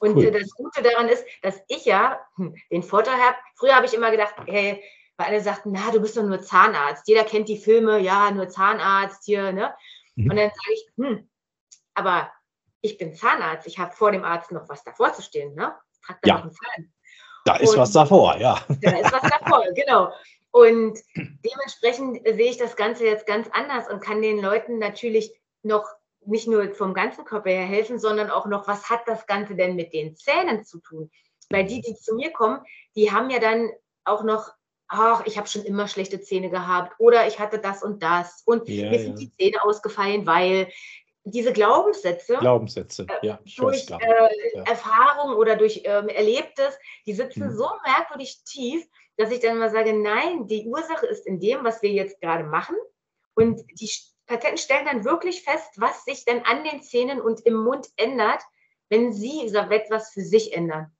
[0.00, 0.30] Und cool.
[0.30, 3.36] das Gute daran ist, dass ich ja hm, den Vorteil habe.
[3.56, 4.82] Früher habe ich immer gedacht, hey,
[5.18, 7.06] weil alle sagten, na, du bist doch nur Zahnarzt.
[7.08, 9.74] Jeder kennt die Filme, ja, nur Zahnarzt hier, ne?
[10.14, 10.30] Mhm.
[10.30, 11.28] Und dann sage ich, hm,
[11.94, 12.30] aber
[12.80, 13.66] ich bin Zahnarzt.
[13.66, 15.74] Ich habe vor dem Arzt noch was davor zu stehen, ne?
[16.06, 16.34] Trag da ja.
[16.36, 16.92] noch einen Zahn.
[17.44, 18.60] Da ist und was davor, ja.
[18.80, 20.12] Da ist was davor, genau.
[20.50, 25.86] Und dementsprechend sehe ich das Ganze jetzt ganz anders und kann den Leuten natürlich noch
[26.24, 29.76] nicht nur vom ganzen Körper her helfen, sondern auch noch, was hat das Ganze denn
[29.76, 31.10] mit den Zähnen zu tun?
[31.50, 32.60] Weil die, die zu mir kommen,
[32.94, 33.70] die haben ja dann
[34.04, 34.50] auch noch,
[34.88, 38.68] ach, ich habe schon immer schlechte Zähne gehabt oder ich hatte das und das und
[38.68, 40.68] ja, mir sind die Zähne ausgefallen, weil
[41.24, 43.96] diese Glaubenssätze, Glaubenssätze äh, ja, durch äh,
[44.54, 44.62] ja.
[44.62, 47.56] Erfahrung oder durch ähm, Erlebtes, die sitzen mhm.
[47.56, 48.86] so merkwürdig tief,
[49.18, 52.44] dass ich dann mal sage, nein, die Ursache ist in dem, was wir jetzt gerade
[52.44, 52.76] machen.
[53.34, 53.90] Und die
[54.26, 58.42] Patienten stellen dann wirklich fest, was sich dann an den Zähnen und im Mund ändert,
[58.88, 60.96] wenn sie etwas für sich ändern.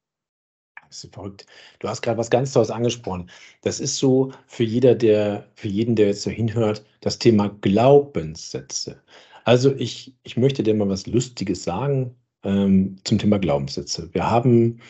[0.89, 1.47] Das ist verrückt.
[1.79, 3.31] Du hast gerade was ganz Tolles angesprochen.
[3.63, 9.01] Das ist so für jeder, der, für jeden, der jetzt so hinhört, das Thema Glaubenssätze.
[9.45, 14.09] Also ich, ich möchte dir mal was Lustiges sagen ähm, zum Thema Glaubenssätze.
[14.13, 14.81] Wir haben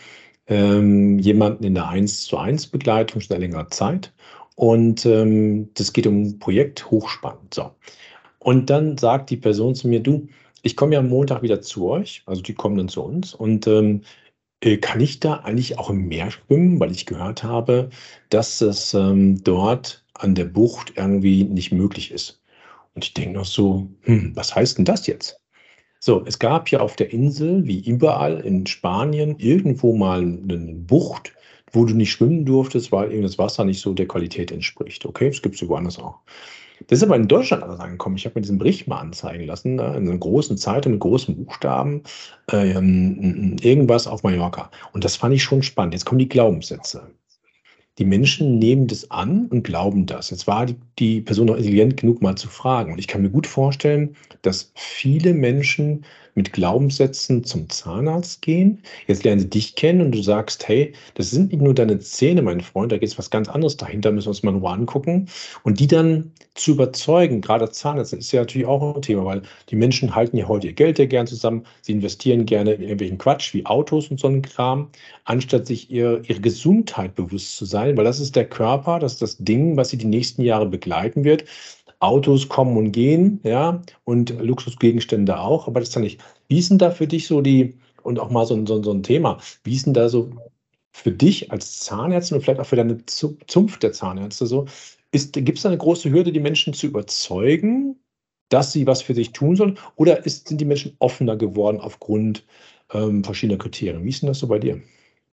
[0.46, 4.12] ähm, jemanden in der 1 zu 1 Begleitung schon längerer Zeit.
[4.56, 7.54] Und ähm, das geht um ein Projekt hochspannend.
[7.54, 7.70] So.
[8.40, 10.28] Und dann sagt die Person zu mir, du,
[10.62, 13.66] ich komme ja am Montag wieder zu euch, also die kommen dann zu uns und
[13.66, 14.27] ähm, äh,
[14.60, 17.90] kann ich da eigentlich auch im Meer schwimmen, weil ich gehört habe,
[18.30, 22.42] dass es ähm, dort an der Bucht irgendwie nicht möglich ist.
[22.94, 25.40] Und ich denke noch so, hm, was heißt denn das jetzt?
[26.00, 31.34] So, es gab ja auf der Insel, wie überall in Spanien, irgendwo mal eine Bucht,
[31.72, 35.06] wo du nicht schwimmen durftest, weil eben das Wasser nicht so der Qualität entspricht.
[35.06, 36.20] Okay, das gibt es woanders auch.
[36.86, 38.16] Das ist aber in Deutschland anders angekommen.
[38.16, 41.36] Ich habe mir diesen Bericht mal anzeigen lassen, ne, in einer großen Zeitung mit großen
[41.36, 42.02] Buchstaben,
[42.50, 44.70] ähm, irgendwas auf Mallorca.
[44.92, 45.94] Und das fand ich schon spannend.
[45.94, 47.10] Jetzt kommen die Glaubenssätze.
[47.98, 50.30] Die Menschen nehmen das an und glauben das.
[50.30, 52.92] Jetzt war die, die Person noch intelligent genug, mal zu fragen.
[52.92, 56.04] Und ich kann mir gut vorstellen, dass viele Menschen
[56.38, 58.80] mit Glaubenssätzen zum Zahnarzt gehen.
[59.08, 62.42] Jetzt lernen sie dich kennen und du sagst, hey, das sind nicht nur deine Zähne,
[62.42, 65.28] mein Freund, da geht es was ganz anderes dahinter, müssen wir uns mal nur angucken.
[65.64, 69.76] Und die dann zu überzeugen, gerade Zahnärzte ist ja natürlich auch ein Thema, weil die
[69.76, 73.52] Menschen halten ja heute ihr Geld ja gern zusammen, sie investieren gerne in irgendwelchen Quatsch
[73.52, 74.88] wie Autos und so einen Kram,
[75.24, 79.22] anstatt sich ihr, ihre Gesundheit bewusst zu sein, weil das ist der Körper, das ist
[79.22, 81.44] das Ding, was sie die nächsten Jahre begleiten wird.
[82.00, 86.20] Autos kommen und gehen, ja, und Luxusgegenstände auch, aber das ist ja nicht.
[86.48, 89.02] Wie ist denn da für dich so die, und auch mal so, so, so ein
[89.02, 89.38] Thema.
[89.64, 90.30] Wie ist denn da so
[90.92, 94.66] für dich als Zahnärztin und vielleicht auch für deine Zunft der Zahnärzte so?
[95.12, 97.96] Gibt es da eine große Hürde, die Menschen zu überzeugen,
[98.50, 99.78] dass sie was für sich tun sollen?
[99.96, 102.44] Oder ist, sind die Menschen offener geworden aufgrund
[102.92, 104.04] ähm, verschiedener Kriterien?
[104.04, 104.80] Wie ist denn das so bei dir?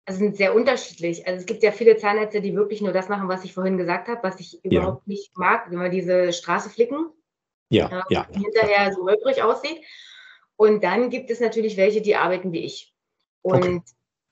[0.05, 1.25] Also sind sehr unterschiedlich.
[1.25, 4.07] Also es gibt ja viele Zahnärzte, die wirklich nur das machen, was ich vorhin gesagt
[4.07, 5.11] habe, was ich überhaupt ja.
[5.11, 7.07] nicht mag, wenn wir diese Straße flicken.
[7.69, 8.27] Ja, äh, ja.
[8.31, 9.83] Hinterher so holprig aussieht.
[10.57, 12.93] Und dann gibt es natürlich welche, die arbeiten wie ich.
[13.41, 13.81] Und okay.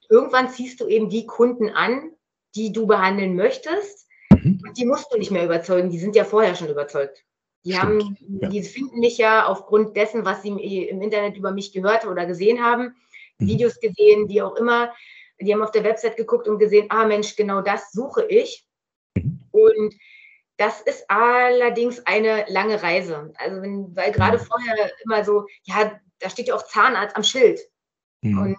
[0.10, 2.12] irgendwann ziehst du eben die Kunden an,
[2.56, 4.08] die du behandeln möchtest.
[4.30, 4.62] Mhm.
[4.64, 5.90] Und die musst du nicht mehr überzeugen.
[5.90, 7.26] Die sind ja vorher schon überzeugt.
[7.66, 8.04] Die Stimmt.
[8.04, 8.50] haben, ja.
[8.50, 12.64] die finden mich ja aufgrund dessen, was sie im Internet über mich gehört oder gesehen
[12.64, 12.96] haben,
[13.40, 13.48] mhm.
[13.48, 14.94] Videos gesehen, wie auch immer.
[15.40, 18.66] Die haben auf der Website geguckt und gesehen, ah Mensch, genau das suche ich.
[19.16, 19.44] Mhm.
[19.52, 19.96] Und
[20.58, 23.34] das ist allerdings eine lange Reise.
[23.38, 24.44] Also wenn, weil gerade mhm.
[24.44, 27.60] vorher immer so, ja, da steht ja auch Zahnarzt am Schild.
[28.22, 28.38] Mhm.
[28.40, 28.58] Und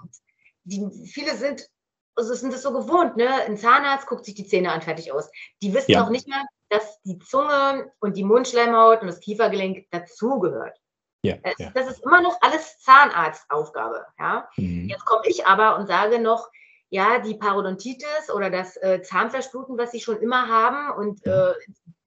[0.65, 1.69] die, viele sind,
[2.17, 3.29] also sind es so gewohnt, ne?
[3.47, 5.31] Ein Zahnarzt guckt sich die Zähne an, fertig aus.
[5.63, 6.05] Die wissen ja.
[6.05, 10.79] auch nicht mehr, dass die Zunge und die Mundschleimhaut und das Kiefergelenk dazugehört.
[11.23, 11.71] Ja, das, ja.
[11.71, 14.07] das, ist immer noch alles Zahnarztaufgabe.
[14.19, 14.49] Ja?
[14.57, 14.89] Mhm.
[14.89, 16.51] Jetzt komme ich aber und sage noch,
[16.95, 21.53] ja, die Parodontitis oder das äh, Zahnfleischbluten, was sie schon immer haben und äh,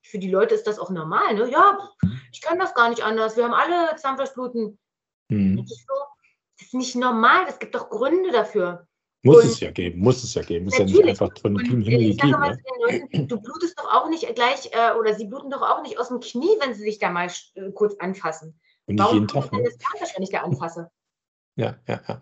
[0.02, 1.34] für die Leute ist das auch normal.
[1.36, 1.52] Ne?
[1.52, 1.78] Ja,
[2.32, 3.36] ich kann das gar nicht anders.
[3.36, 4.80] Wir haben alle Zahnfleischbluten.
[5.28, 5.58] Mhm.
[5.58, 5.94] Das, ist so,
[6.58, 7.48] das ist nicht normal.
[7.50, 8.88] Es gibt doch Gründe dafür.
[9.24, 10.68] Muss und es ja geben, muss es ja geben.
[10.68, 12.40] Ist ja nicht einfach von dem Himmel gegeben.
[12.40, 12.58] Ne?
[12.80, 16.08] Leuten, du blutest doch auch nicht gleich, äh, oder sie bluten doch auch nicht aus
[16.08, 18.58] dem Knie, wenn sie sich da mal äh, kurz anfassen.
[18.86, 19.64] Und Warum jeden Tag, ne?
[19.66, 20.90] das Zahnfleisch, wenn ich da anfasse?
[21.58, 22.22] Ja, ja, ja.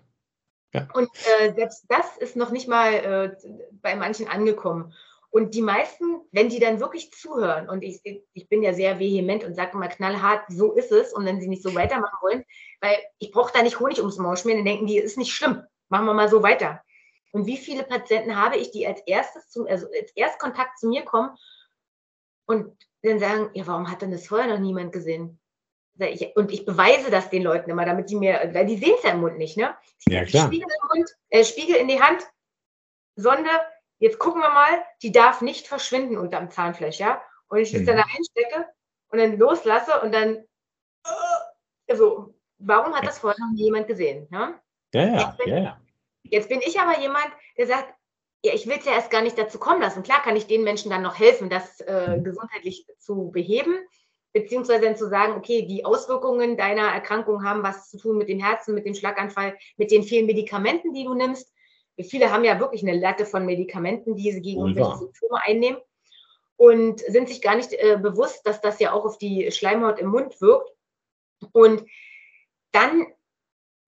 [0.76, 0.88] Ja.
[0.94, 1.10] Und
[1.40, 3.36] äh, selbst das ist noch nicht mal äh,
[3.82, 4.94] bei manchen angekommen.
[5.36, 8.00] Und die meisten, wenn die dann wirklich zuhören, und ich,
[8.32, 11.50] ich bin ja sehr vehement und sage immer knallhart, so ist es, und wenn sie
[11.50, 12.46] nicht so weitermachen wollen,
[12.80, 15.62] weil ich brauche da nicht Honig ums Maul schmieren, dann denken die, ist nicht schlimm,
[15.90, 16.82] machen wir mal so weiter.
[17.34, 21.04] Und wie viele Patienten habe ich, die als erstes zum, also als Erstkontakt zu mir
[21.04, 21.36] kommen
[22.46, 22.72] und
[23.04, 25.38] dann sagen, ja, warum hat denn das vorher noch niemand gesehen?
[26.36, 29.12] Und ich beweise das den Leuten immer, damit die mir, weil die sehen es ja
[29.12, 29.76] im Mund nicht, ne?
[30.08, 30.48] Ja, klar.
[30.48, 32.22] Spiegel Mund, äh, Spiegel in die Hand,
[33.16, 33.50] Sonde,
[34.00, 37.22] jetzt gucken wir mal, die darf nicht verschwinden unterm Zahnfleisch, ja?
[37.48, 37.86] Und ich das mhm.
[37.86, 38.68] dann da einstecke
[39.10, 40.44] und dann loslasse und dann,
[41.88, 44.28] also, warum hat das vorher noch nie jemand gesehen?
[44.32, 44.60] Ne?
[44.94, 45.82] Ja, ja, jetzt bin, ja, ja.
[46.24, 47.28] Jetzt bin ich aber jemand,
[47.58, 47.94] der sagt,
[48.44, 50.04] ja, ich will es ja erst gar nicht dazu kommen lassen.
[50.04, 52.24] Klar kann ich den Menschen dann noch helfen, das äh, mhm.
[52.24, 53.76] gesundheitlich zu beheben,
[54.36, 58.42] beziehungsweise dann zu sagen, okay, die Auswirkungen deiner Erkrankung haben was zu tun mit dem
[58.42, 61.54] Herzen, mit dem Schlaganfall, mit den vielen Medikamenten, die du nimmst.
[61.98, 65.80] Viele haben ja wirklich eine Latte von Medikamenten, die sie gegen irgendwelche Symptome einnehmen
[66.58, 70.08] und sind sich gar nicht äh, bewusst, dass das ja auch auf die Schleimhaut im
[70.08, 70.70] Mund wirkt.
[71.54, 71.86] Und
[72.74, 73.08] dann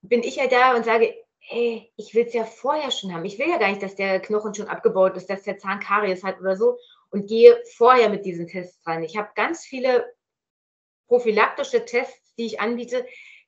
[0.01, 3.25] bin ich ja da und sage, hey, ich will es ja vorher schon haben.
[3.25, 6.23] Ich will ja gar nicht, dass der Knochen schon abgebaut ist, dass der Zahn Karies
[6.23, 6.77] hat oder so
[7.09, 9.03] und gehe vorher mit diesen Tests rein.
[9.03, 10.05] Ich habe ganz viele
[11.07, 13.05] prophylaktische Tests, die ich anbiete,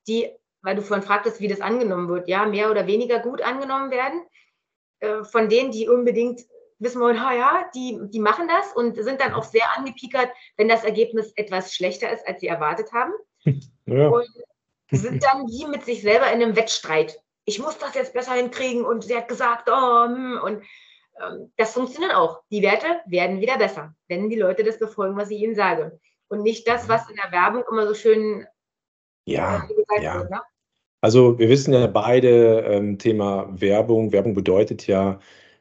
[0.08, 0.30] die,
[0.62, 4.22] weil du vorhin fragtest, wie das angenommen wird, ja, mehr oder weniger gut angenommen werden.
[5.00, 6.42] Äh, von denen, die unbedingt
[6.80, 10.70] wissen wollen, ha, ja, die, die machen das und sind dann auch sehr angepiekert, wenn
[10.70, 13.14] das Ergebnis etwas schlechter ist, als sie erwartet haben.
[13.92, 14.08] Ja.
[14.10, 14.28] Und
[14.92, 17.20] sind dann wie mit sich selber in einem Wettstreit.
[17.46, 20.64] Ich muss das jetzt besser hinkriegen und sie hat gesagt, oh, hm, und
[21.20, 22.42] ähm, das funktioniert auch.
[22.52, 26.00] Die Werte werden wieder besser, wenn die Leute das befolgen, was ich ihnen sage.
[26.30, 28.46] Und nicht das, was in der Werbung immer so schön
[29.26, 30.20] ja, äh, ja.
[30.20, 30.42] Wird, ne?
[31.02, 34.12] Also wir wissen ja beide ähm, Thema Werbung.
[34.12, 35.20] Werbung bedeutet ja,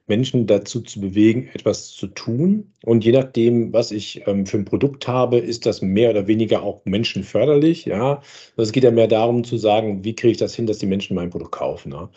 [0.09, 2.73] Menschen dazu zu bewegen, etwas zu tun.
[2.85, 6.63] Und je nachdem, was ich ähm, für ein Produkt habe, ist das mehr oder weniger
[6.63, 7.85] auch menschenförderlich.
[7.85, 8.17] Ja,
[8.57, 10.87] also es geht ja mehr darum zu sagen, wie kriege ich das hin, dass die
[10.87, 11.91] Menschen mein Produkt kaufen.
[11.91, 12.09] Ne?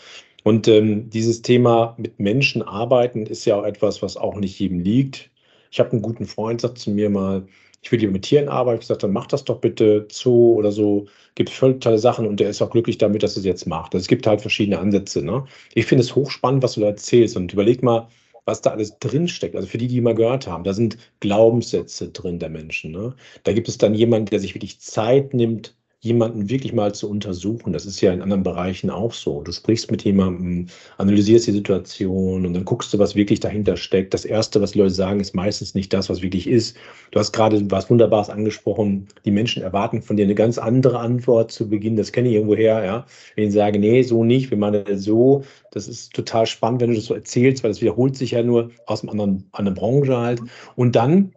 [0.43, 4.79] Und ähm, dieses Thema mit Menschen arbeiten ist ja auch etwas, was auch nicht jedem
[4.79, 5.29] liegt.
[5.69, 7.45] Ich habe einen guten Freund, sagt zu mir mal,
[7.81, 8.75] ich will lieber mit Tieren arbeiten.
[8.75, 11.07] Ich gesagt, dann mach das doch bitte Zoo oder so.
[11.35, 13.93] Gibt völlig tolle Sachen und der ist auch glücklich damit, dass er es jetzt macht.
[13.93, 15.23] Also es gibt halt verschiedene Ansätze.
[15.23, 15.45] Ne?
[15.73, 18.07] Ich finde es hochspannend, was du da erzählst und überleg mal,
[18.45, 19.55] was da alles drinsteckt.
[19.55, 22.91] Also für die, die mal gehört haben, da sind Glaubenssätze drin der Menschen.
[22.91, 23.15] Ne?
[23.43, 27.73] Da gibt es dann jemanden, der sich wirklich Zeit nimmt, jemanden wirklich mal zu untersuchen.
[27.73, 29.43] Das ist ja in anderen Bereichen auch so.
[29.43, 30.65] Du sprichst mit jemandem,
[30.97, 34.11] analysierst die Situation und dann guckst du, was wirklich dahinter steckt.
[34.11, 36.75] Das Erste, was die Leute sagen, ist meistens nicht das, was wirklich ist.
[37.11, 39.07] Du hast gerade was Wunderbares angesprochen.
[39.25, 41.95] Die Menschen erwarten von dir eine ganz andere Antwort zu Beginn.
[41.95, 43.05] Das kenne ich irgendwoher, ja.
[43.35, 45.43] Wenn ich sage, nee, so nicht, wir das so.
[45.71, 48.71] Das ist total spannend, wenn du das so erzählst, weil das wiederholt sich ja nur
[48.87, 50.41] aus einem anderen, anderen Branche halt.
[50.75, 51.31] Und dann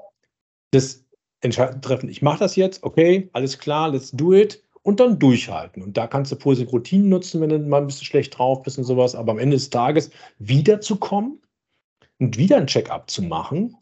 [0.71, 1.04] das
[1.45, 4.63] Entscheidung treffen, ich mache das jetzt, okay, alles klar, let's do it.
[4.83, 5.83] und dann durchhalten.
[5.83, 8.79] Und da kannst du positive Routinen nutzen, wenn du mal ein bisschen schlecht drauf bist
[8.79, 9.15] und sowas.
[9.15, 11.41] Aber am Ende des Tages wiederzukommen
[12.19, 13.77] und wieder ein Check-up zu machen,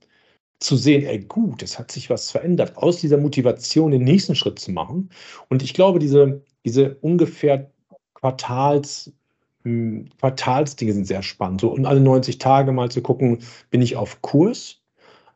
[0.61, 4.59] zu sehen, ey, gut, es hat sich was verändert, aus dieser Motivation den nächsten Schritt
[4.61, 5.11] zu machen.
[5.49, 7.73] Und ich glaube, diese, diese ungefähr
[8.15, 9.13] Quartals,
[9.65, 11.63] hm, Quartalsdinge sind sehr spannend.
[11.63, 14.82] So und alle 90 Tage mal zu gucken, bin ich auf Kurs?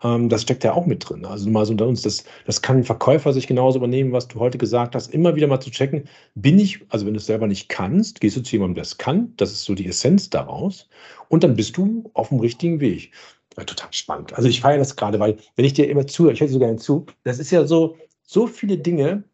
[0.03, 1.25] Ähm, das steckt ja auch mit drin.
[1.25, 4.39] Also mal so unter uns, das, das kann ein Verkäufer sich genauso übernehmen, was du
[4.41, 7.47] heute gesagt hast, immer wieder mal zu checken, bin ich, also wenn du es selber
[7.47, 10.89] nicht kannst, gehst du zu jemandem, der es kann, das ist so die Essenz daraus,
[11.29, 13.13] und dann bist du auf dem richtigen Weg.
[13.57, 14.35] Ja, total spannend.
[14.35, 16.77] Also ich feiere das gerade, weil wenn ich dir immer zuhöre, ich höre so gerne
[16.77, 19.25] zu, das ist ja so, so viele Dinge,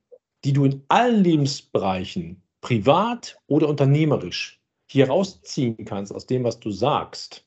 [0.45, 6.71] die du in allen Lebensbereichen, privat oder unternehmerisch, hier rausziehen kannst aus dem, was du
[6.71, 7.45] sagst.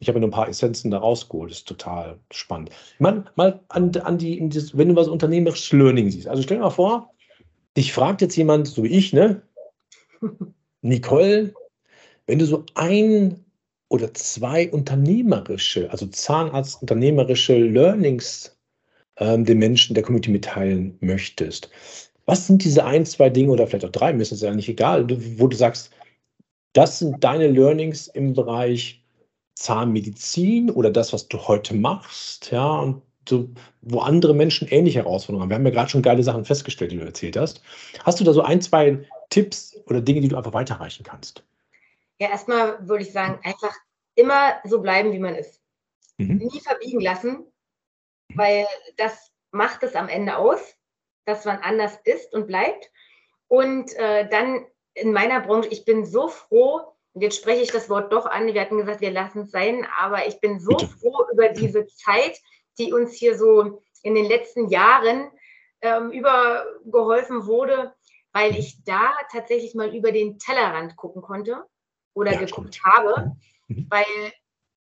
[0.00, 1.50] Ich habe nur ein paar Essenzen da rausgeholt.
[1.50, 2.70] Das ist total spannend.
[2.98, 6.28] Man, mal an, an die, das, wenn du was unternehmerisches Learning siehst.
[6.28, 7.12] Also stell dir mal vor,
[7.76, 9.42] dich fragt jetzt jemand, so wie ich, ne?
[10.82, 11.52] Nicole,
[12.26, 13.44] wenn du so ein
[13.88, 18.56] oder zwei unternehmerische, also Zahnarzt unternehmerische Learnings
[19.16, 21.70] ähm, den Menschen der Community mitteilen möchtest.
[22.26, 24.68] Was sind diese ein, zwei Dinge oder vielleicht auch drei, mir ist es ja nicht
[24.68, 25.08] egal,
[25.38, 25.90] wo du sagst,
[26.74, 28.97] das sind deine Learnings im Bereich
[29.58, 33.50] Zahnmedizin oder das, was du heute machst, ja, und so,
[33.82, 35.50] wo andere Menschen ähnliche Herausforderungen haben.
[35.50, 37.60] Wir haben ja gerade schon geile Sachen festgestellt, die du erzählt hast.
[38.04, 41.44] Hast du da so ein, zwei Tipps oder Dinge, die du einfach weiterreichen kannst?
[42.20, 43.74] Ja, erstmal würde ich sagen, einfach
[44.14, 45.60] immer so bleiben, wie man ist.
[46.18, 46.38] Mhm.
[46.38, 47.44] Nie verbiegen lassen,
[48.34, 48.66] weil
[48.96, 50.60] das macht es am Ende aus,
[51.26, 52.90] dass man anders ist und bleibt.
[53.48, 58.12] Und äh, dann in meiner Branche, ich bin so froh, jetzt spreche ich das Wort
[58.12, 60.88] doch an, wir hatten gesagt, wir lassen es sein, aber ich bin so Bitte.
[60.88, 62.38] froh über diese Zeit,
[62.78, 65.30] die uns hier so in den letzten Jahren
[65.80, 67.94] ähm, übergeholfen wurde,
[68.32, 71.64] weil ich da tatsächlich mal über den Tellerrand gucken konnte
[72.14, 72.84] oder ja, geguckt stimmt.
[72.84, 73.36] habe,
[73.68, 73.86] mhm.
[73.90, 74.32] weil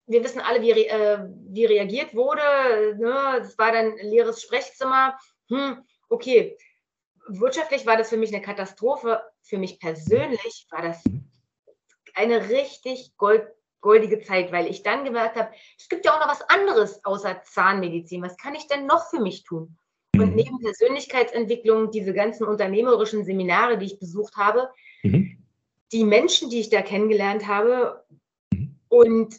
[0.07, 2.97] wir wissen alle, wie, äh, wie reagiert wurde.
[2.99, 3.39] Ne?
[3.39, 5.17] Das war dann ein leeres Sprechzimmer.
[5.49, 6.57] Hm, okay,
[7.29, 9.23] wirtschaftlich war das für mich eine Katastrophe.
[9.43, 11.03] Für mich persönlich war das
[12.15, 13.47] eine richtig gold,
[13.81, 17.43] goldige Zeit, weil ich dann gemerkt habe, es gibt ja auch noch was anderes außer
[17.43, 18.23] Zahnmedizin.
[18.23, 19.77] Was kann ich denn noch für mich tun?
[20.17, 20.37] Und mhm.
[20.37, 24.69] neben Persönlichkeitsentwicklung, diese ganzen unternehmerischen Seminare, die ich besucht habe,
[25.03, 25.43] mhm
[25.93, 28.05] die Menschen, die ich da kennengelernt habe
[28.53, 28.79] mhm.
[28.89, 29.37] und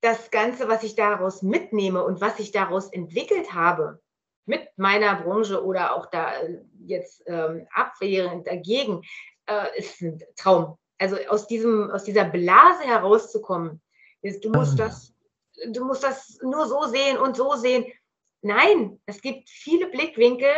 [0.00, 4.00] das Ganze, was ich daraus mitnehme und was ich daraus entwickelt habe
[4.46, 9.02] mit meiner Branche oder auch da äh, jetzt ähm, abwehrend dagegen,
[9.46, 10.78] äh, ist ein Traum.
[11.00, 13.80] Also aus, diesem, aus dieser Blase herauszukommen,
[14.20, 14.84] ist, du musst ah.
[14.84, 15.14] das,
[15.72, 17.86] du musst das nur so sehen und so sehen.
[18.42, 20.52] Nein, es gibt viele Blickwinkel,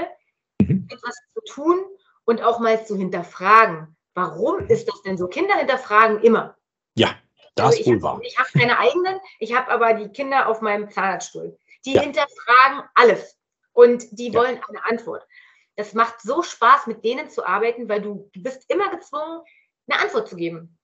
[0.61, 0.89] mhm.
[0.91, 1.85] etwas zu tun
[2.25, 3.97] und auch mal zu hinterfragen.
[4.15, 5.29] Warum ist das denn so?
[5.29, 6.57] Kinder hinterfragen immer.
[6.97, 7.15] Ja,
[7.55, 8.21] das also wohl wahr.
[8.23, 11.57] Ich habe keine eigenen, ich habe aber die Kinder auf meinem Zahnarztstuhl.
[11.85, 12.03] Die ja.
[12.03, 13.39] hinterfragen alles
[13.75, 14.41] und die ja.
[14.41, 15.25] wollen eine Antwort.
[15.77, 19.41] Das macht so Spaß, mit denen zu arbeiten, weil du, du bist immer gezwungen,
[19.89, 20.79] eine Antwort zu geben.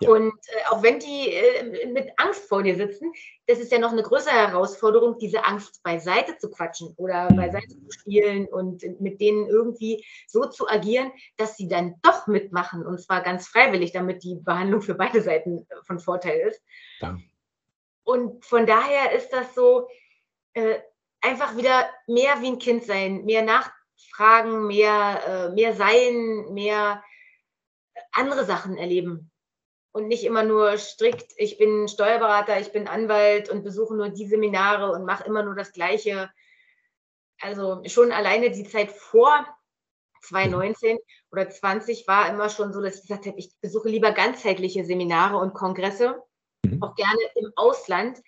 [0.00, 0.10] Ja.
[0.10, 3.12] Und äh, auch wenn die äh, mit Angst vor dir sitzen,
[3.46, 7.36] das ist ja noch eine größere Herausforderung, diese Angst beiseite zu quatschen oder mhm.
[7.36, 12.86] beiseite zu spielen und mit denen irgendwie so zu agieren, dass sie dann doch mitmachen
[12.86, 16.62] und zwar ganz freiwillig, damit die Behandlung für beide Seiten äh, von Vorteil ist.
[17.00, 17.18] Ja.
[18.04, 19.88] Und von daher ist das so,
[20.54, 20.78] äh,
[21.20, 27.02] einfach wieder mehr wie ein Kind sein, mehr nachfragen, mehr, äh, mehr sein, mehr
[28.18, 29.30] andere Sachen erleben
[29.92, 34.26] und nicht immer nur strikt, ich bin Steuerberater, ich bin Anwalt und besuche nur die
[34.26, 36.30] Seminare und mache immer nur das Gleiche.
[37.40, 39.46] Also schon alleine die Zeit vor
[40.22, 40.98] 2019
[41.30, 45.36] oder 20 war immer schon so, dass ich gesagt habe, ich besuche lieber ganzheitliche Seminare
[45.38, 46.22] und Kongresse,
[46.64, 46.82] mhm.
[46.82, 48.20] auch gerne im Ausland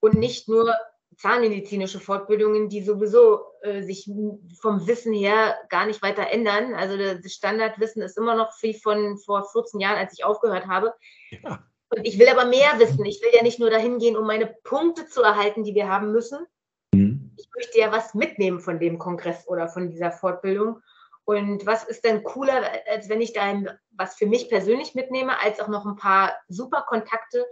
[0.00, 0.74] und nicht nur
[1.20, 4.10] zahnmedizinische Fortbildungen, die sowieso äh, sich
[4.58, 6.74] vom Wissen her gar nicht weiter ändern.
[6.74, 10.94] Also das Standardwissen ist immer noch wie von vor 14 Jahren, als ich aufgehört habe.
[11.30, 11.62] Ja.
[11.90, 13.04] Und ich will aber mehr wissen.
[13.04, 16.12] Ich will ja nicht nur dahin gehen, um meine Punkte zu erhalten, die wir haben
[16.12, 16.46] müssen.
[16.94, 17.32] Mhm.
[17.36, 20.80] Ich möchte ja was mitnehmen von dem Kongress oder von dieser Fortbildung.
[21.24, 23.52] Und was ist denn cooler, als wenn ich da
[23.90, 27.44] was für mich persönlich mitnehme, als auch noch ein paar super Kontakte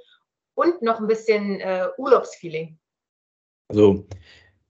[0.54, 2.78] und noch ein bisschen äh, Urlaubsfeeling.
[3.68, 4.06] Also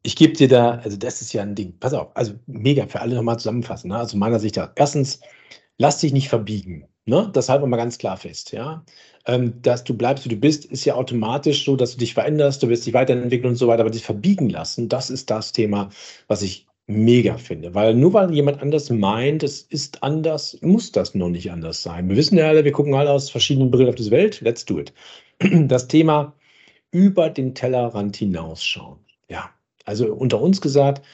[0.03, 1.75] ich gebe dir da, also das ist ja ein Ding.
[1.81, 3.89] Pass auf, also mega für alle nochmal zusammenfassen.
[3.89, 3.97] Ne?
[3.97, 4.73] Also meiner Sicht da.
[4.77, 5.21] Erstens,
[5.79, 6.87] lass dich nicht verbiegen.
[7.07, 7.31] Ne?
[7.33, 8.53] Das halten wir mal ganz klar fest.
[8.53, 8.85] Ja?
[9.27, 12.63] Ähm, dass du bleibst, wie du bist, ist ja automatisch so, dass du dich veränderst,
[12.63, 15.91] du wirst dich weiterentwickeln und so weiter, aber dich verbiegen lassen, das ist das Thema,
[16.27, 21.15] was ich mega finde, weil nur weil jemand anders meint, es ist anders, muss das
[21.15, 22.09] noch nicht anders sein.
[22.09, 24.41] Wir wissen ja alle, wir gucken alle aus verschiedenen Brillen auf diese Welt.
[24.41, 24.93] Let's do it.
[25.69, 26.35] Das Thema
[26.91, 28.99] über den Tellerrand hinausschauen.
[29.29, 29.51] Ja,
[29.85, 31.05] also unter uns gesagt,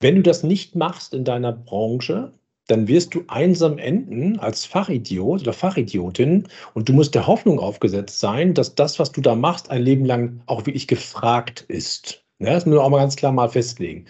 [0.00, 2.32] wenn du das nicht machst in deiner Branche,
[2.68, 8.20] dann wirst du einsam enden als Fachidiot oder Fachidiotin und du musst der Hoffnung aufgesetzt
[8.20, 12.24] sein, dass das, was du da machst, ein Leben lang auch wirklich gefragt ist.
[12.38, 14.06] Ja, das müssen wir auch mal ganz klar mal festlegen.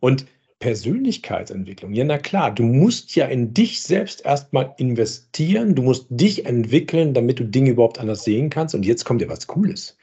[0.00, 0.26] Und
[0.60, 6.44] Persönlichkeitsentwicklung, ja, na klar, du musst ja in dich selbst erstmal investieren, du musst dich
[6.44, 8.74] entwickeln, damit du Dinge überhaupt anders sehen kannst.
[8.74, 9.96] Und jetzt kommt ja was Cooles.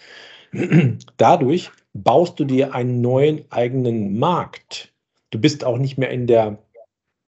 [1.17, 4.93] Dadurch baust du dir einen neuen eigenen Markt.
[5.29, 6.57] Du bist auch nicht mehr in der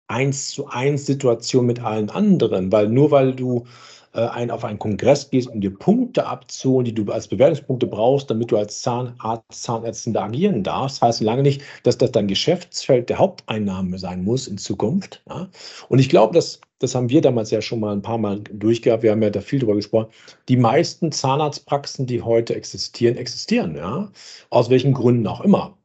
[0.07, 3.65] eins zu eins Situation mit allen anderen, weil nur weil du
[4.13, 8.29] äh, ein, auf einen Kongress gehst, um dir Punkte abzuholen, die du als Bewertungspunkte brauchst,
[8.29, 13.09] damit du als Zahnarzt, Zahnärztin da agieren darfst, heißt lange nicht, dass das dein Geschäftsfeld
[13.09, 15.23] der Haupteinnahme sein muss in Zukunft.
[15.29, 15.49] Ja?
[15.89, 19.03] Und ich glaube, dass das haben wir damals ja schon mal ein paar Mal durchgehabt,
[19.03, 20.11] wir haben ja da viel drüber gesprochen,
[20.49, 24.11] die meisten Zahnarztpraxen, die heute existieren, existieren, ja,
[24.49, 25.77] aus welchen Gründen auch immer.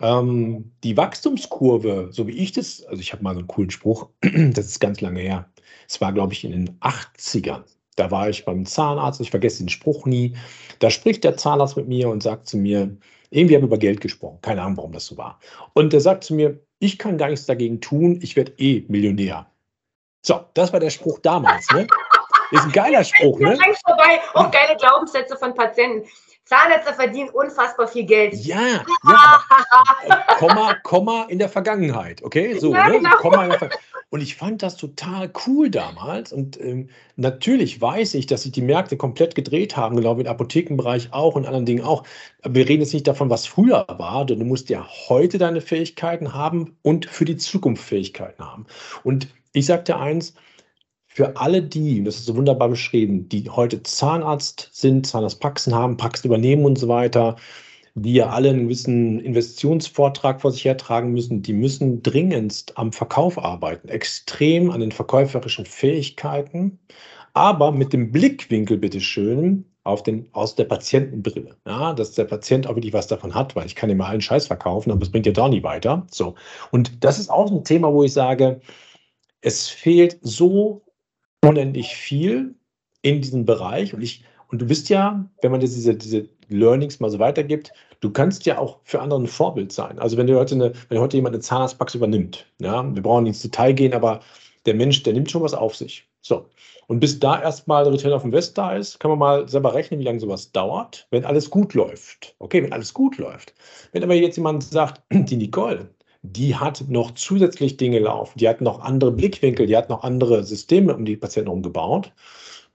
[0.00, 4.10] Ähm, die Wachstumskurve, so wie ich das, also ich habe mal so einen coolen Spruch,
[4.20, 5.50] das ist ganz lange her.
[5.88, 7.64] Es war, glaube ich, in den 80ern.
[7.96, 10.36] Da war ich beim Zahnarzt, ich vergesse den Spruch nie.
[10.78, 12.96] Da spricht der Zahnarzt mit mir und sagt zu mir,
[13.30, 14.38] irgendwie haben wir über Geld gesprochen.
[14.40, 15.40] Keine Ahnung, warum das so war.
[15.74, 19.46] Und er sagt zu mir, ich kann gar nichts dagegen tun, ich werde eh Millionär.
[20.22, 21.68] So, das war der Spruch damals.
[21.72, 21.86] Ne?
[22.52, 23.58] Ist ein geiler Spruch, ne?
[23.84, 24.20] vorbei.
[24.34, 26.08] Auch geile Glaubenssätze von Patienten.
[26.44, 28.34] Zahnärzte verdienen unfassbar viel Geld.
[28.34, 29.44] Ja, ja
[30.38, 32.58] Komma, Komma in der Vergangenheit, okay?
[32.58, 32.98] So, ja, ne?
[32.98, 33.16] Genau.
[33.16, 33.70] Komma in der Ver
[34.10, 36.32] und ich fand das total cool damals.
[36.32, 40.26] Und ähm, natürlich weiß ich, dass sich die Märkte komplett gedreht haben, genau wie im
[40.26, 42.04] Apothekenbereich auch und anderen Dingen auch.
[42.42, 44.24] Aber wir reden jetzt nicht davon, was früher war.
[44.24, 48.66] Du musst ja heute deine Fähigkeiten haben und für die Zukunft Fähigkeiten haben.
[49.04, 50.32] Und ich sagte eins,
[51.06, 56.28] für alle die, das ist so wunderbar beschrieben, die heute Zahnarzt sind, Zahnarztpraxen haben, Praxen
[56.28, 57.36] übernehmen und so weiter,
[57.98, 63.38] die ja alle einen gewissen Investitionsvortrag vor sich hertragen müssen, die müssen dringendst am Verkauf
[63.38, 66.78] arbeiten, extrem an den verkäuferischen Fähigkeiten,
[67.34, 71.56] aber mit dem Blickwinkel, bitteschön, auf den, aus der Patientenbrille.
[71.66, 74.46] Ja, dass der Patient auch wirklich was davon hat, weil ich kann ihm allen Scheiß
[74.46, 76.06] verkaufen, aber es bringt ja doch nie weiter.
[76.10, 76.34] So.
[76.70, 78.60] Und das ist auch ein Thema, wo ich sage,
[79.40, 80.84] es fehlt so
[81.42, 82.54] unendlich viel
[83.02, 87.10] in diesem Bereich und ich und du bist ja, wenn man diese, diese Learnings mal
[87.10, 89.98] so weitergibt, du kannst ja auch für andere ein Vorbild sein.
[89.98, 93.34] Also wenn du heute, eine, wenn heute jemand eine Zahnarztpraxis übernimmt, ja, wir brauchen nicht
[93.34, 94.20] ins Detail gehen, aber
[94.66, 96.08] der Mensch, der nimmt schon was auf sich.
[96.20, 96.46] So.
[96.88, 100.00] Und bis da erstmal der Return auf Invest da ist, kann man mal selber rechnen,
[100.00, 102.34] wie lange sowas dauert, wenn alles gut läuft.
[102.38, 103.52] Okay, wenn alles gut läuft.
[103.92, 105.90] Wenn aber jetzt jemand sagt, die Nicole,
[106.22, 110.44] die hat noch zusätzlich Dinge laufen, die hat noch andere Blickwinkel, die hat noch andere
[110.44, 112.12] Systeme um die Patienten umgebaut.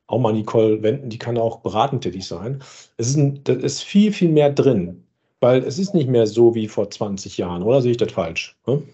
[0.08, 2.62] Auch mal Nicole wenden, die kann auch beratend tätig sein.
[2.97, 5.06] Es ist, ein, das ist viel, viel mehr drin,
[5.39, 8.58] weil es ist nicht mehr so wie vor 20 Jahren, oder sehe ich das falsch?
[8.66, 8.88] Hm?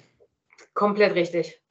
[0.74, 1.62] Komplett richtig.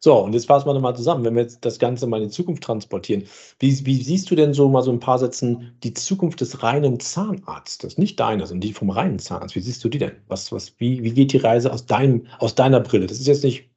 [0.00, 2.34] So, und jetzt fassen wir nochmal zusammen, wenn wir jetzt das Ganze mal in die
[2.34, 3.24] Zukunft transportieren.
[3.58, 7.00] Wie, wie siehst du denn so mal so ein paar Sätzen die Zukunft des reinen
[7.00, 7.98] Zahnarztes?
[7.98, 9.56] Nicht deiner, sondern die vom reinen Zahnarzt.
[9.56, 10.12] Wie siehst du die denn?
[10.28, 13.08] Was, was, wie, wie geht die Reise aus, deinem, aus deiner Brille?
[13.08, 13.67] Das ist jetzt nicht,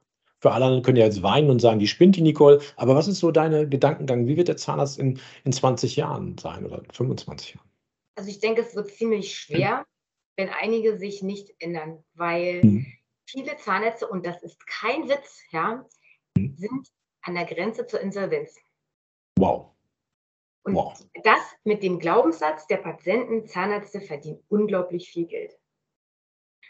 [0.41, 2.61] für alle anderen können ja jetzt weinen und sagen, die spinnt die Nicole.
[2.75, 4.25] Aber was ist so deine Gedankengang?
[4.27, 7.69] Wie wird der Zahnarzt in, in 20 Jahren sein oder 25 Jahren?
[8.15, 9.85] Also ich denke, es wird ziemlich schwer,
[10.37, 12.85] wenn einige sich nicht ändern, weil hm.
[13.29, 15.85] viele Zahnärzte, und das ist kein Witz, ja,
[16.35, 16.87] sind
[17.21, 18.57] an der Grenze zur Insolvenz.
[19.37, 19.69] Wow.
[20.63, 20.93] Und wow.
[21.23, 25.55] das mit dem Glaubenssatz, der Patienten, Zahnärzte verdienen unglaublich viel Geld.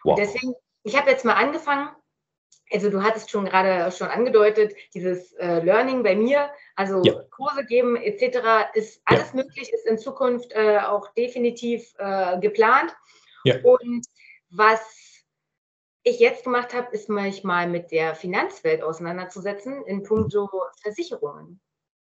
[0.03, 0.17] Wow.
[0.17, 0.53] Und deswegen,
[0.84, 1.89] ich habe jetzt mal angefangen,
[2.72, 7.22] also du hattest schon gerade schon angedeutet, dieses äh, Learning bei mir, also ja.
[7.32, 9.43] Kurse geben etc., ist alles ja.
[9.43, 12.95] möglich, ist in Zukunft äh, auch definitiv äh, geplant.
[13.43, 13.55] Ja.
[13.63, 14.05] Und
[14.49, 14.82] was
[16.03, 20.49] ich jetzt gemacht habe, ist mich mal mit der Finanzwelt auseinanderzusetzen in puncto
[20.82, 21.59] Versicherungen.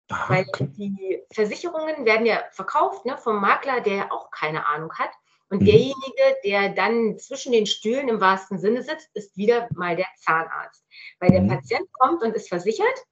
[0.09, 0.45] Aha, Weil
[0.77, 5.11] die Versicherungen werden ja verkauft ne, vom Makler, der auch keine Ahnung hat.
[5.49, 5.65] Und mhm.
[5.65, 10.85] derjenige, der dann zwischen den Stühlen im wahrsten Sinne sitzt, ist wieder mal der Zahnarzt.
[11.19, 11.49] Weil der mhm.
[11.49, 13.05] Patient kommt und ist versichert,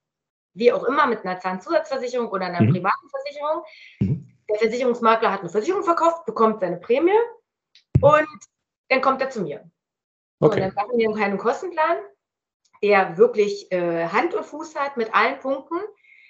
[0.54, 2.74] wie auch immer, mit einer Zahnzusatzversicherung oder einer mhm.
[2.74, 3.64] privaten Versicherung.
[4.00, 4.28] Mhm.
[4.50, 7.12] Der Versicherungsmakler hat eine Versicherung verkauft, bekommt seine Prämie
[8.02, 8.28] und
[8.90, 9.70] dann kommt er zu mir.
[10.40, 10.56] Okay.
[10.56, 11.98] Und dann machen wir einen kleinen Kostenplan,
[12.82, 15.80] der wirklich äh, Hand und Fuß hat mit allen Punkten.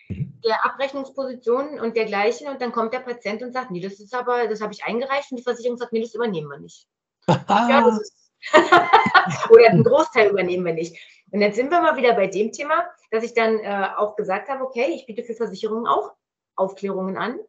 [0.09, 2.47] Der Abrechnungspositionen und dergleichen.
[2.47, 5.31] Und dann kommt der Patient und sagt, nee, das ist aber, das habe ich eingereicht
[5.31, 6.87] und die Versicherung sagt, nee, das übernehmen wir nicht.
[7.27, 8.27] ja, das ist,
[9.49, 10.95] Oder einen Großteil übernehmen wir nicht.
[11.31, 14.49] Und jetzt sind wir mal wieder bei dem Thema, dass ich dann äh, auch gesagt
[14.49, 16.13] habe, okay, ich biete für Versicherungen auch
[16.55, 17.39] Aufklärungen an,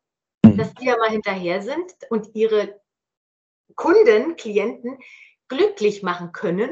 [0.44, 0.56] mhm.
[0.56, 2.80] dass die ja mal hinterher sind und ihre
[3.76, 4.98] Kunden, Klienten
[5.48, 6.70] glücklich machen können,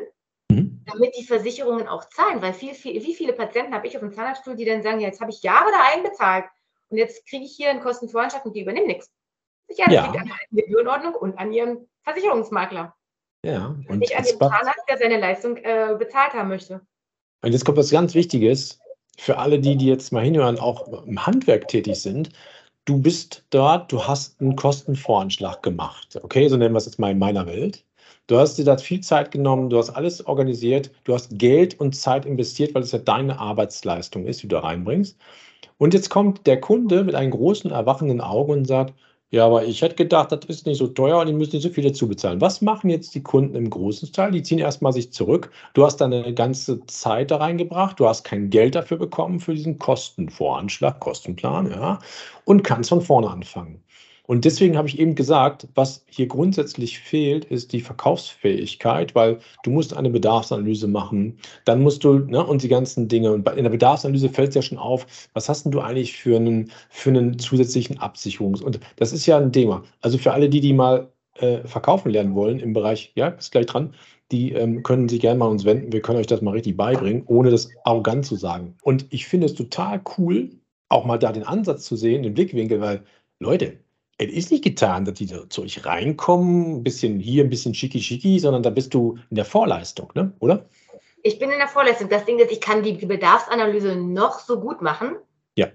[0.51, 0.83] mhm.
[0.87, 2.43] damit die Versicherungen auch zahlen.
[2.43, 5.09] Weil viel, viel, wie viele Patienten habe ich auf dem Zahnarztstuhl, die dann sagen, ja,
[5.09, 6.45] jetzt habe ich Jahre da einbezahlt
[6.89, 9.11] und jetzt kriege ich hier einen Kostenvoranschlag und die übernehmen nichts.
[9.71, 10.07] Ja, das ja.
[10.07, 12.95] liegt an der Gebührenordnung und an ihrem Versicherungsmakler.
[13.45, 16.81] Ja, und nicht an dem Zahnarzt, der seine Leistung äh, bezahlt haben möchte.
[17.43, 18.81] Und jetzt kommt was ganz Wichtiges
[19.19, 22.31] für alle, die, die jetzt mal hinhören, auch im Handwerk tätig sind.
[22.85, 26.19] Du bist dort, du hast einen Kostenvoranschlag gemacht.
[26.23, 27.85] Okay, so nennen wir es jetzt mal in meiner Welt.
[28.29, 31.95] Du hast dir da viel Zeit genommen, du hast alles organisiert, du hast Geld und
[31.95, 35.17] Zeit investiert, weil es ja deine Arbeitsleistung ist, die du da reinbringst.
[35.79, 38.95] Und jetzt kommt der Kunde mit einem großen, erwachenden Auge und sagt,
[39.31, 41.69] ja, aber ich hätte gedacht, das ist nicht so teuer und die müssen nicht so
[41.71, 42.41] viel dazu bezahlen.
[42.41, 44.31] Was machen jetzt die Kunden im großen Teil?
[44.33, 45.51] Die ziehen erstmal sich zurück.
[45.75, 49.79] Du hast deine ganze Zeit da reingebracht, du hast kein Geld dafür bekommen für diesen
[49.79, 51.99] Kostenvoranschlag, Kostenplan, ja,
[52.45, 53.83] und kannst von vorne anfangen.
[54.27, 59.71] Und deswegen habe ich eben gesagt, was hier grundsätzlich fehlt, ist die Verkaufsfähigkeit, weil du
[59.71, 63.33] musst eine Bedarfsanalyse machen, dann musst du, ne, und die ganzen Dinge.
[63.33, 66.37] Und in der Bedarfsanalyse fällt es ja schon auf, was hast denn du eigentlich für
[66.37, 69.85] einen, für einen zusätzlichen Absicherungs- und das ist ja ein Thema.
[70.01, 73.67] Also für alle, die, die mal äh, verkaufen lernen wollen im Bereich, ja, ist gleich
[73.67, 73.95] dran,
[74.33, 75.93] die ähm, können sich gerne mal uns wenden.
[75.93, 78.77] Wir können euch das mal richtig beibringen, ohne das arrogant zu sagen.
[78.83, 80.51] Und ich finde es total cool,
[80.89, 83.05] auch mal da den Ansatz zu sehen, den Blickwinkel, weil
[83.41, 83.79] Leute,
[84.19, 88.39] es ist nicht getan, dass die zu euch reinkommen, ein bisschen hier, ein bisschen schicki-schicki,
[88.39, 90.33] sondern da bist du in der Vorleistung, ne?
[90.41, 90.67] oder?
[91.23, 92.09] Ich bin in der Vorleistung.
[92.09, 95.17] Das Ding ist, ich kann die Bedarfsanalyse noch so gut machen.
[95.57, 95.69] Ja.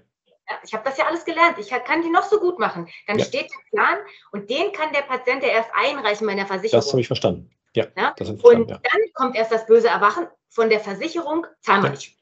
[0.64, 1.56] ich habe das ja alles gelernt.
[1.58, 2.88] Ich kann die noch so gut machen.
[3.06, 3.24] Dann ja.
[3.24, 3.98] steht der Plan
[4.32, 6.80] und den kann der Patient ja erst einreichen bei der Versicherung.
[6.80, 7.50] Das habe ich verstanden.
[7.74, 8.14] Ja, ja?
[8.16, 8.78] Das verstanden, und ja.
[8.82, 12.16] dann kommt erst das böse Erwachen von der Versicherung, zahlen wir nicht.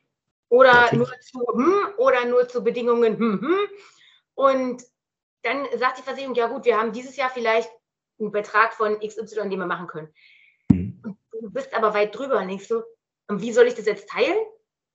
[0.48, 3.58] Oder nur zu hm, oder nur zu Bedingungen hm, hm.
[4.34, 4.82] Und
[5.42, 7.70] dann sagt die Versicherung, ja gut, wir haben dieses Jahr vielleicht
[8.18, 10.12] einen Betrag von XY, den wir machen können.
[10.70, 11.00] Mhm.
[11.02, 12.82] Und du bist aber weit drüber und denkst so,
[13.28, 14.38] und wie soll ich das jetzt teilen?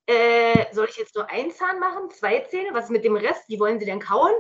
[0.08, 2.70] Äh, soll ich jetzt nur einen Zahn machen, zwei Zähne?
[2.74, 3.48] Was ist mit dem Rest?
[3.48, 4.34] Wie wollen sie denn kauen?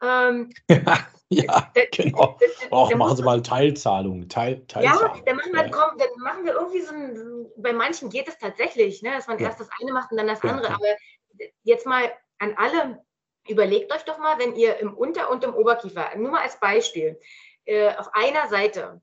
[0.00, 0.52] Ähm,
[1.28, 2.38] ja, genau.
[2.70, 4.28] Auch machen Sie mal Teilzahlungen.
[4.28, 5.16] Teil, Teilzahlung.
[5.16, 8.38] Ja, dann machen, wir, komm, dann machen wir irgendwie so ein, bei manchen geht es
[8.38, 9.46] tatsächlich, ne, dass man ja.
[9.46, 10.68] erst das eine macht und dann das andere.
[10.68, 10.74] Ja.
[10.74, 10.86] Aber
[11.64, 13.02] jetzt mal an alle
[13.48, 17.18] Überlegt euch doch mal, wenn ihr im Unter- und im Oberkiefer, nur mal als Beispiel,
[17.64, 19.00] äh, auf einer Seite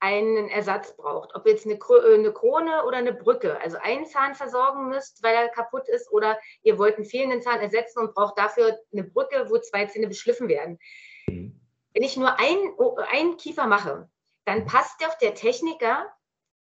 [0.00, 4.34] einen Ersatz braucht, ob jetzt eine, äh, eine, Krone oder eine Brücke, also einen Zahn
[4.34, 8.38] versorgen müsst, weil er kaputt ist, oder ihr wollt einen fehlenden Zahn ersetzen und braucht
[8.38, 10.78] dafür eine Brücke, wo zwei Zähne beschliffen werden.
[11.26, 12.74] Wenn ich nur einen,
[13.12, 14.08] einen Kiefer mache,
[14.46, 16.06] dann passt doch der Techniker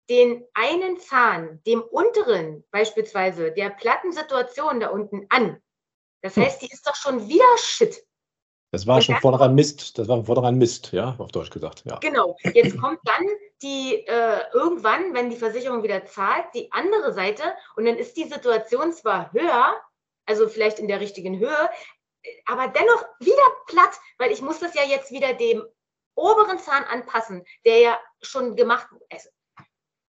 [0.08, 5.60] den einen Zahn, dem unteren beispielsweise, der Plattensituation da unten an.
[6.22, 8.04] Das heißt, die ist doch schon wieder Shit.
[8.72, 9.96] Das war schon vornherein Mist.
[9.96, 11.84] Das war vornherein Mist, ja, auf Deutsch gesagt.
[11.86, 11.98] Ja.
[11.98, 12.36] Genau.
[12.42, 13.24] Jetzt kommt dann
[13.62, 17.42] die äh, irgendwann, wenn die Versicherung wieder zahlt, die andere Seite
[17.76, 19.80] und dann ist die Situation zwar höher,
[20.26, 21.70] also vielleicht in der richtigen Höhe,
[22.46, 25.64] aber dennoch wieder platt, weil ich muss das ja jetzt wieder dem
[26.16, 29.32] oberen Zahn anpassen, der ja schon gemacht ist.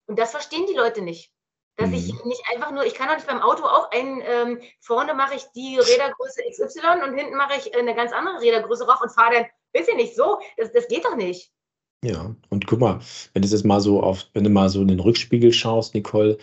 [0.06, 1.32] Und das verstehen die Leute nicht.
[1.78, 1.94] Dass mhm.
[1.94, 5.36] ich nicht einfach nur, ich kann doch nicht beim Auto auch ein, ähm, vorne mache
[5.36, 9.34] ich die Rädergröße XY und hinten mache ich eine ganz andere Rädergröße rauf und fahre
[9.34, 10.40] dann, bisschen nicht so.
[10.56, 11.52] Das, das geht doch nicht.
[12.04, 13.00] Ja, und guck mal,
[13.32, 16.38] wenn du jetzt mal so auf, wenn du mal so in den Rückspiegel schaust, Nicole,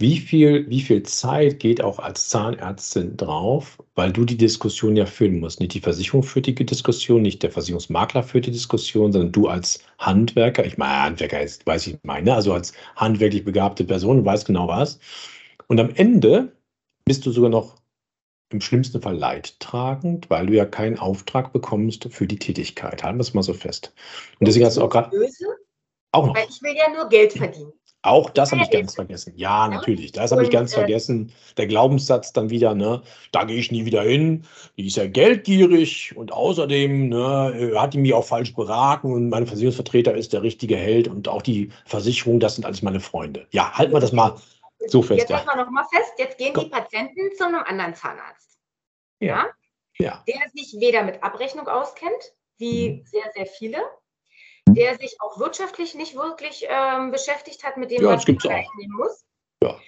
[0.00, 5.04] wie viel, wie viel Zeit geht auch als Zahnärztin drauf, weil du die Diskussion ja
[5.04, 5.60] führen musst?
[5.60, 9.84] Nicht die Versicherung führt die Diskussion, nicht der Versicherungsmakler führt die Diskussion, sondern du als
[9.98, 14.68] Handwerker, ich meine, Handwerker ist, weiß ich meine, also als handwerklich begabte Person, weißt genau
[14.68, 14.98] was.
[15.68, 16.50] Und am Ende
[17.04, 17.76] bist du sogar noch
[18.52, 23.02] im schlimmsten Fall leidtragend, weil du ja keinen Auftrag bekommst für die Tätigkeit.
[23.02, 23.92] Halten wir es mal so fest.
[24.38, 25.10] Und deswegen hast du auch gerade.
[26.12, 26.34] Auch noch.
[26.34, 27.72] Weil ich will ja nur Geld verdienen.
[28.02, 29.34] Auch das habe ich ganz vergessen.
[29.36, 30.12] Ja, natürlich.
[30.12, 31.32] Das habe ich ganz äh, vergessen.
[31.58, 34.46] Der Glaubenssatz dann wieder, ne, da gehe ich nie wieder hin.
[34.78, 39.28] Die ist ja geldgierig und außerdem ne, äh, hat die mich auch falsch beraten und
[39.28, 43.46] mein Versicherungsvertreter ist der richtige Held und auch die Versicherung, das sind alles meine Freunde.
[43.50, 44.36] Ja, halten wir das mal
[44.86, 45.20] so fest.
[45.20, 46.64] Jetzt halten wir noch mal fest, jetzt gehen Komm.
[46.64, 48.58] die Patienten zu einem anderen Zahnarzt.
[49.20, 49.46] Ja.
[49.98, 50.24] ja.
[50.26, 53.04] Der sich weder mit Abrechnung auskennt, wie mhm.
[53.04, 53.78] sehr, sehr viele
[54.74, 58.96] der sich auch wirtschaftlich nicht wirklich ähm, beschäftigt hat mit dem, ja, was man einnehmen
[58.96, 59.24] muss.
[59.62, 59.78] Ja.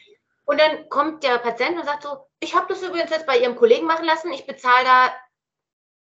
[0.44, 3.56] Und dann kommt der Patient und sagt so, ich habe das übrigens jetzt bei Ihrem
[3.56, 5.12] Kollegen machen lassen, ich bezahle da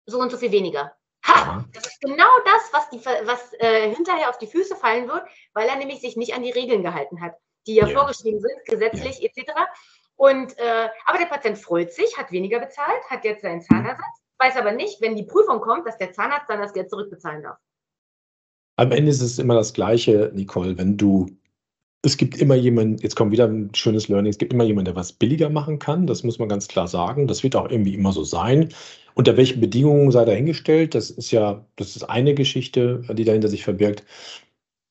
[0.06, 0.96] so und so viel weniger.
[1.26, 5.24] Ha, das ist genau das, was, die, was äh, hinterher auf die Füße fallen wird,
[5.54, 7.96] weil er nämlich sich nicht an die Regeln gehalten hat, die ja, ja.
[7.96, 9.28] vorgeschrieben sind, gesetzlich ja.
[9.28, 9.52] etc.
[10.16, 14.56] Und, äh, aber der Patient freut sich, hat weniger bezahlt, hat jetzt seinen Zahnersatz, weiß
[14.56, 17.58] aber nicht, wenn die Prüfung kommt, dass der Zahnarzt dann das Geld zurückbezahlen darf.
[18.76, 21.28] Am Ende ist es immer das Gleiche, Nicole, wenn du
[22.02, 24.96] es gibt immer jemanden, jetzt kommt wieder ein schönes Learning, es gibt immer jemanden, der
[24.96, 27.28] was billiger machen kann, das muss man ganz klar sagen.
[27.28, 28.70] Das wird auch irgendwie immer so sein.
[29.14, 33.62] Unter welchen Bedingungen sei dahingestellt, das ist ja, das ist eine Geschichte, die dahinter sich
[33.62, 34.04] verbirgt.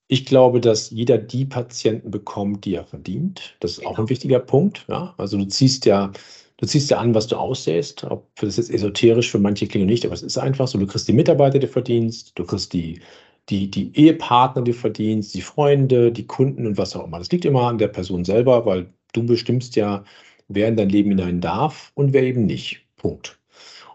[0.08, 3.56] Ich glaube, dass jeder die Patienten bekommt, die er verdient.
[3.60, 3.92] Das ist genau.
[3.92, 4.86] auch ein wichtiger Punkt.
[4.88, 5.14] Ja?
[5.18, 6.12] Also du ziehst ja,
[6.58, 8.04] du ziehst ja an, was du aussähst.
[8.06, 10.78] Ob das jetzt esoterisch für manche klingt nicht, aber es ist einfach so.
[10.78, 13.02] Du kriegst die Mitarbeiter, die du verdienst, du kriegst die
[13.50, 17.20] die, die Ehepartner, die du verdienst, die Freunde, die Kunden und was auch immer.
[17.20, 20.04] Das liegt immer an der Person selber, weil du bestimmst ja,
[20.48, 22.86] wer in dein Leben hinein darf und wer eben nicht.
[22.98, 23.40] Punkt.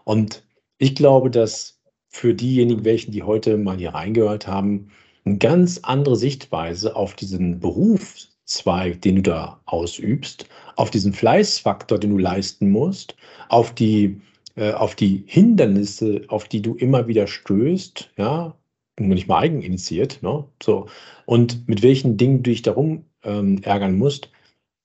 [0.03, 0.43] Und
[0.77, 1.79] ich glaube, dass
[2.09, 4.89] für diejenigen, welchen die heute mal hier reingehört haben,
[5.25, 12.11] eine ganz andere Sichtweise auf diesen Berufszweig, den du da ausübst, auf diesen Fleißfaktor, den
[12.11, 13.15] du leisten musst,
[13.49, 14.21] auf die,
[14.55, 18.56] äh, auf die Hindernisse, auf die du immer wieder stößt, ja,
[18.99, 20.45] nicht mal eigeninitiiert, ne?
[20.61, 20.87] So.
[21.25, 24.29] Und mit welchen Dingen du dich darum ähm, ärgern musst.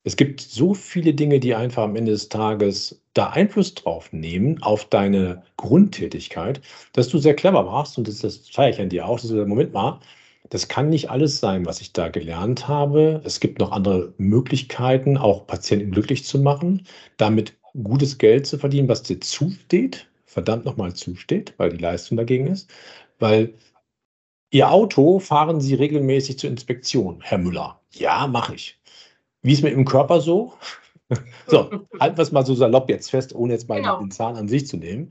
[0.05, 4.63] Es gibt so viele Dinge, die einfach am Ende des Tages da Einfluss drauf nehmen
[4.63, 6.61] auf deine Grundtätigkeit,
[6.93, 9.21] dass du sehr clever warst und das, das feiere ich an dir auch.
[9.21, 10.01] Das ist, Moment mal,
[10.51, 13.23] das kann nicht alles sein, was ich da gelernt habe.
[13.25, 16.87] Es gibt noch andere Möglichkeiten, auch Patienten glücklich zu machen,
[17.17, 22.49] damit gutes Geld zu verdienen, was dir zusteht, verdammt nochmal zusteht, weil die Leistung dagegen
[22.49, 22.71] ist.
[23.19, 23.55] Weil
[24.53, 27.81] Ihr Auto fahren Sie regelmäßig zur Inspektion, Herr Müller.
[27.91, 28.79] Ja, mache ich.
[29.41, 30.53] Wie ist mit Ihrem Körper so?
[31.47, 33.99] so, halten wir es mal so salopp jetzt fest, ohne jetzt mal genau.
[33.99, 35.11] den Zahn an sich zu nehmen.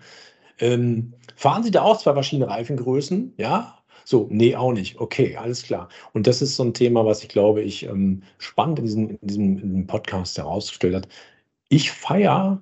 [0.59, 3.33] Ähm, fahren Sie da auch zwei verschiedene Reifengrößen?
[3.37, 3.79] Ja?
[4.05, 4.99] So, nee, auch nicht.
[4.99, 5.89] Okay, alles klar.
[6.13, 9.17] Und das ist so ein Thema, was ich glaube, ich ähm, spannend in diesem, in
[9.27, 11.07] diesem, in diesem Podcast herausgestellt hat.
[11.67, 12.61] Ich feiere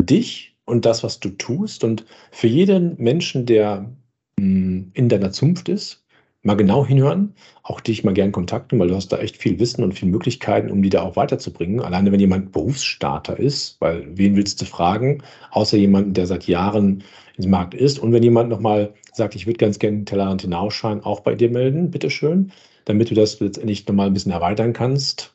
[0.00, 1.84] dich und das, was du tust.
[1.84, 3.90] Und für jeden Menschen, der
[4.38, 6.04] in deiner Zunft ist,
[6.42, 9.82] mal genau hinhören, auch dich mal gern kontakten, weil du hast da echt viel Wissen
[9.82, 11.80] und viele Möglichkeiten, um die da auch weiterzubringen.
[11.80, 17.02] Alleine wenn jemand Berufsstarter ist, weil wen willst du fragen, außer jemanden, der seit Jahren
[17.36, 17.98] im Markt ist.
[17.98, 21.50] Und wenn jemand nochmal sagt, ich würde ganz gerne den Tellerrand hinausschauen, auch bei dir
[21.50, 22.52] melden, bitteschön,
[22.84, 25.34] damit du das letztendlich nochmal ein bisschen erweitern kannst.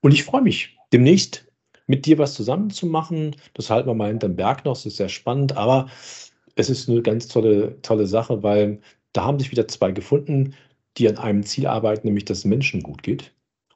[0.00, 1.46] Und ich freue mich, demnächst
[1.86, 3.36] mit dir was zusammen zu machen.
[3.54, 5.88] Das halten wir mal hinterm Berg noch, das ist sehr spannend, aber
[6.56, 8.80] es ist eine ganz tolle, tolle Sache, weil
[9.12, 10.54] da haben sich wieder zwei gefunden,
[10.96, 13.32] die an einem Ziel arbeiten, nämlich dass es Menschen gut geht.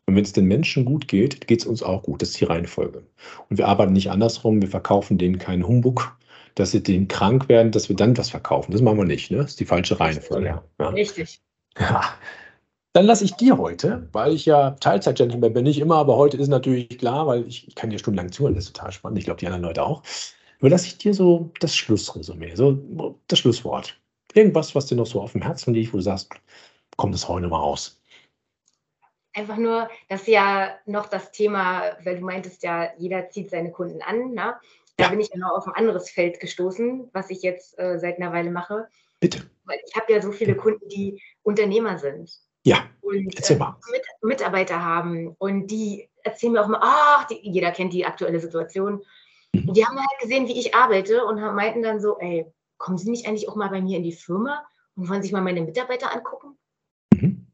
[0.06, 2.22] Und wenn es den Menschen gut geht, geht es uns auch gut.
[2.22, 3.02] Das ist die Reihenfolge.
[3.48, 4.62] Und wir arbeiten nicht andersrum.
[4.62, 6.16] Wir verkaufen denen keinen Humbug,
[6.54, 8.70] dass sie denen krank werden, dass wir dann was verkaufen.
[8.70, 9.30] Das machen wir nicht.
[9.30, 9.38] Ne?
[9.38, 10.62] Das ist die falsche Reihenfolge.
[10.78, 10.88] Ja.
[10.90, 11.40] Richtig.
[11.78, 12.02] Ja.
[12.92, 16.48] Dann lasse ich dir heute, weil ich ja Teilzeit-Gentleman bin, nicht immer, aber heute ist
[16.48, 19.18] natürlich klar, weil ich, ich kann dir stundenlang zuhören, das ist total spannend.
[19.18, 20.02] Ich glaube, die anderen Leute auch
[20.58, 23.98] überlasse ich dir so das Schlussresümee, so das Schlusswort.
[24.34, 26.30] Irgendwas, was dir noch so auf dem Herzen liegt, wo du sagst,
[26.96, 28.00] komm das heute mal raus.
[29.32, 34.00] Einfach nur, dass ja noch das Thema, weil du meintest ja, jeder zieht seine Kunden
[34.02, 34.32] an.
[34.32, 34.54] Ne?
[34.96, 35.08] Da ja.
[35.10, 38.32] bin ich ja noch auf ein anderes Feld gestoßen, was ich jetzt äh, seit einer
[38.32, 38.88] Weile mache.
[39.20, 39.42] Bitte.
[39.64, 42.30] Weil ich habe ja so viele Kunden, die Unternehmer sind.
[42.64, 42.88] Ja.
[43.02, 43.64] Und Erzähl äh.
[43.92, 45.34] Mit, Mitarbeiter haben.
[45.38, 49.02] Und die erzählen mir auch mal, ach, die, jeder kennt die aktuelle Situation.
[49.66, 52.46] Und die haben halt gesehen, wie ich arbeite und meinten dann so, ey,
[52.78, 55.42] kommen Sie nicht eigentlich auch mal bei mir in die Firma und wollen sich mal
[55.42, 56.58] meine Mitarbeiter angucken?
[57.12, 57.46] Mhm.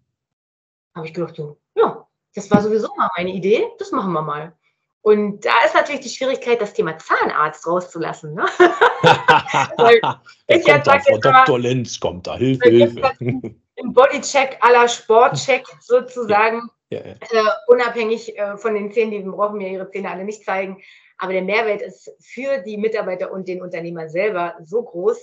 [0.94, 4.56] Habe ich gedacht, so, ja, das war sowieso mal meine Idee, das machen wir mal.
[5.02, 8.34] Und da ist natürlich die Schwierigkeit, das Thema Zahnarzt rauszulassen.
[8.34, 8.44] Ne?
[10.46, 11.58] ich kommt da, Frau Dr.
[11.58, 13.12] Lenz kommt da, Hilfe, Hilfe.
[13.18, 17.14] Im Bodycheck aller Sportcheck sozusagen, ja, ja.
[17.14, 20.80] Äh, unabhängig äh, von den Zähnen, die brauchen mir ihre Zähne alle nicht zeigen.
[21.22, 25.16] Aber der Mehrwert ist für die Mitarbeiter und den Unternehmer selber so groß,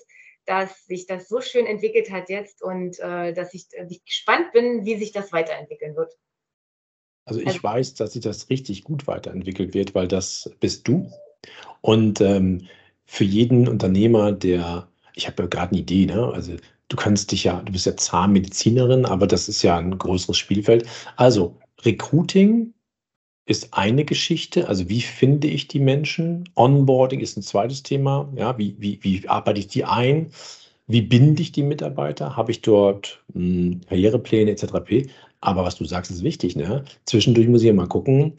[0.45, 4.53] dass sich das so schön entwickelt hat jetzt und äh, dass ich, äh, ich, gespannt
[4.53, 6.13] bin, wie sich das weiterentwickeln wird.
[7.25, 11.11] Also ich also, weiß, dass sich das richtig gut weiterentwickelt wird, weil das bist du.
[11.81, 12.65] Und ähm,
[13.03, 16.31] für jeden Unternehmer, der, ich habe ja gerade eine Idee, ne?
[16.33, 16.53] also
[16.87, 20.87] du kannst dich ja, du bist ja Zahnmedizinerin, aber das ist ja ein größeres Spielfeld.
[21.17, 22.73] Also Recruiting
[23.49, 26.47] ist eine Geschichte, also wie finde ich die Menschen?
[26.55, 30.29] Onboarding ist ein zweites Thema, ja, wie, wie, wie arbeite ich die ein?
[30.85, 32.37] Wie binde ich die Mitarbeiter?
[32.37, 35.09] Habe ich dort mh, hm, Karrierepläne etc.
[35.41, 36.55] Aber was du sagst, ist wichtig.
[36.55, 36.83] Ne?
[37.05, 38.37] Zwischendurch muss ich ja mal gucken,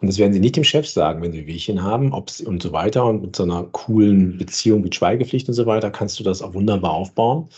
[0.00, 2.72] Und das werden sie nicht dem Chef sagen, wenn sie Wehchen haben, ob und so
[2.72, 3.06] weiter.
[3.06, 6.54] Und mit so einer coolen Beziehung wie Schweigepflicht und so weiter kannst du das auch
[6.54, 7.48] wunderbar aufbauen.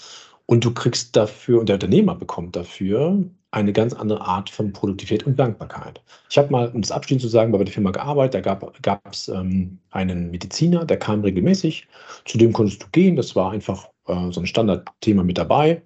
[0.47, 3.18] Und du kriegst dafür, und der Unternehmer bekommt dafür
[3.55, 6.02] eine ganz andere Art von Produktivität und Dankbarkeit.
[6.28, 9.28] Ich habe mal, um das abschließend zu sagen, bei der Firma gearbeitet, da gab es
[9.28, 11.86] ähm, einen Mediziner, der kam regelmäßig,
[12.24, 15.82] zu dem konntest du gehen, das war einfach äh, so ein Standardthema mit dabei.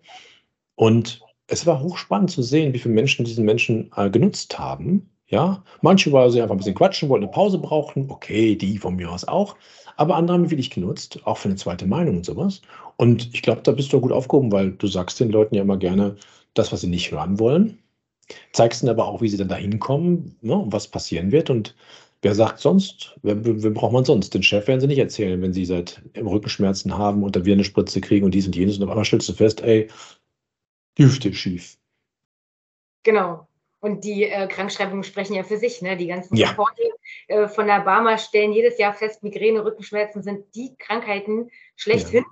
[0.77, 5.11] Und es war hochspannend zu sehen, wie viele Menschen diesen Menschen äh, genutzt haben.
[5.27, 8.07] Ja, manche, weil sie einfach ein bisschen quatschen wollten, eine Pause brauchten.
[8.09, 9.57] Okay, die von mir aus auch.
[9.97, 12.63] Aber andere haben wirklich genutzt, auch für eine zweite Meinung und sowas.
[12.97, 15.77] Und ich glaube, da bist du gut aufgehoben, weil du sagst den Leuten ja immer
[15.77, 16.17] gerne
[16.59, 17.79] das, was sie nicht hören wollen.
[18.53, 21.49] Zeigst ihnen aber auch, wie sie dann da hinkommen ne, und was passieren wird.
[21.51, 21.75] Und
[22.21, 24.35] wer sagt sonst, wer, wer braucht man sonst?
[24.35, 27.65] Den Chef werden sie nicht erzählen, wenn sie seit Rückenschmerzen haben und da wir eine
[27.65, 28.77] Spritze kriegen und dies und jenes.
[28.77, 29.89] Und auf einmal stellst du fest, ey,
[30.99, 31.79] die Hüfte schief.
[33.05, 33.47] Genau.
[33.81, 35.81] Und die äh, Krankschreibungen sprechen ja für sich.
[35.83, 35.97] Ne?
[35.97, 36.51] Die ganzen Ja.
[36.51, 36.83] Reporte
[37.29, 42.25] äh, von der Barmer stellen jedes Jahr fest, Migräne, Rückenschmerzen sind die Krankheiten schlechthin.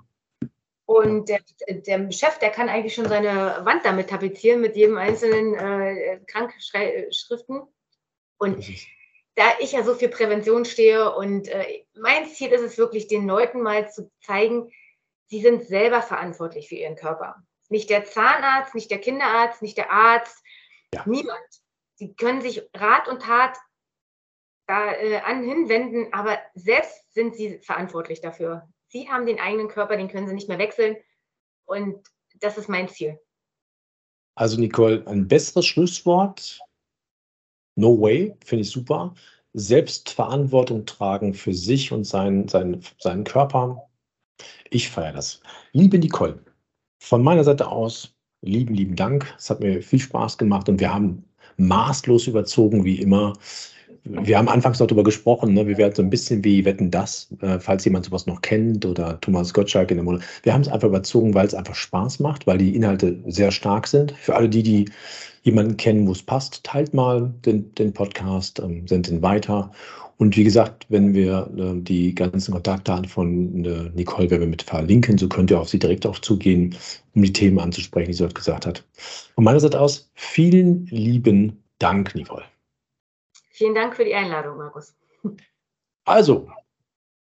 [0.87, 5.53] Und der, der Chef, der kann eigentlich schon seine Wand damit tapezieren mit jedem einzelnen
[5.53, 7.63] äh, Krankschriften.
[8.37, 8.65] Und
[9.35, 13.27] da ich ja so für Prävention stehe und äh, mein Ziel ist es wirklich, den
[13.27, 14.71] Leuten mal zu zeigen,
[15.25, 17.35] sie sind selber verantwortlich für ihren Körper.
[17.67, 20.41] Nicht der Zahnarzt, nicht der Kinderarzt, nicht der Arzt,
[20.93, 21.03] Ja.
[21.05, 21.37] niemand.
[21.95, 23.57] Sie können sich Rat und Tat
[24.67, 28.69] da äh, an hinwenden, aber selbst sind sie verantwortlich dafür.
[28.87, 30.95] Sie haben den eigenen Körper, den können sie nicht mehr wechseln.
[31.65, 32.07] Und
[32.39, 33.19] das ist mein Ziel.
[34.35, 36.59] Also, Nicole, ein besseres Schlusswort.
[37.75, 39.13] No way, finde ich super.
[39.53, 43.89] Selbstverantwortung tragen für sich und seinen, seinen, seinen Körper.
[44.69, 45.41] Ich feiere das.
[45.71, 46.43] Liebe Nicole,
[46.99, 49.33] von meiner Seite aus, lieben, lieben Dank.
[49.37, 51.27] Es hat mir viel Spaß gemacht und wir haben
[51.57, 53.33] maßlos überzogen, wie immer.
[54.09, 55.67] Wir haben anfangs noch darüber gesprochen, ne?
[55.67, 59.19] wir werden so ein bisschen wie Wetten das, äh, falls jemand sowas noch kennt oder
[59.21, 60.19] Thomas Gottschalk in der Mode.
[60.43, 63.87] Wir haben es einfach überzogen, weil es einfach Spaß macht, weil die Inhalte sehr stark
[63.87, 64.11] sind.
[64.13, 64.85] Für alle die, die
[65.43, 69.71] jemanden kennen, wo es passt, teilt mal den, den Podcast, ähm, sendet ihn weiter.
[70.17, 75.17] Und wie gesagt, wenn wir äh, die ganzen Kontaktdaten von äh, Nicole wir mit verlinken,
[75.17, 76.75] so könnt ihr auf sie direkt auch zugehen,
[77.13, 78.83] um die Themen anzusprechen, die sie dort gesagt hat.
[79.35, 82.43] Von meiner Seite aus, vielen lieben Dank, Nicole.
[83.57, 84.95] Vielen Dank für die Einladung, Markus.
[86.05, 86.47] Also,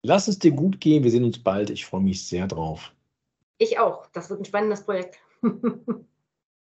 [0.01, 1.05] lass es dir gut gehen.
[1.05, 1.69] Wir sehen uns bald.
[1.69, 2.91] Ich freue mich sehr drauf.
[3.59, 4.07] Ich auch.
[4.13, 5.19] Das wird ein spannendes Projekt.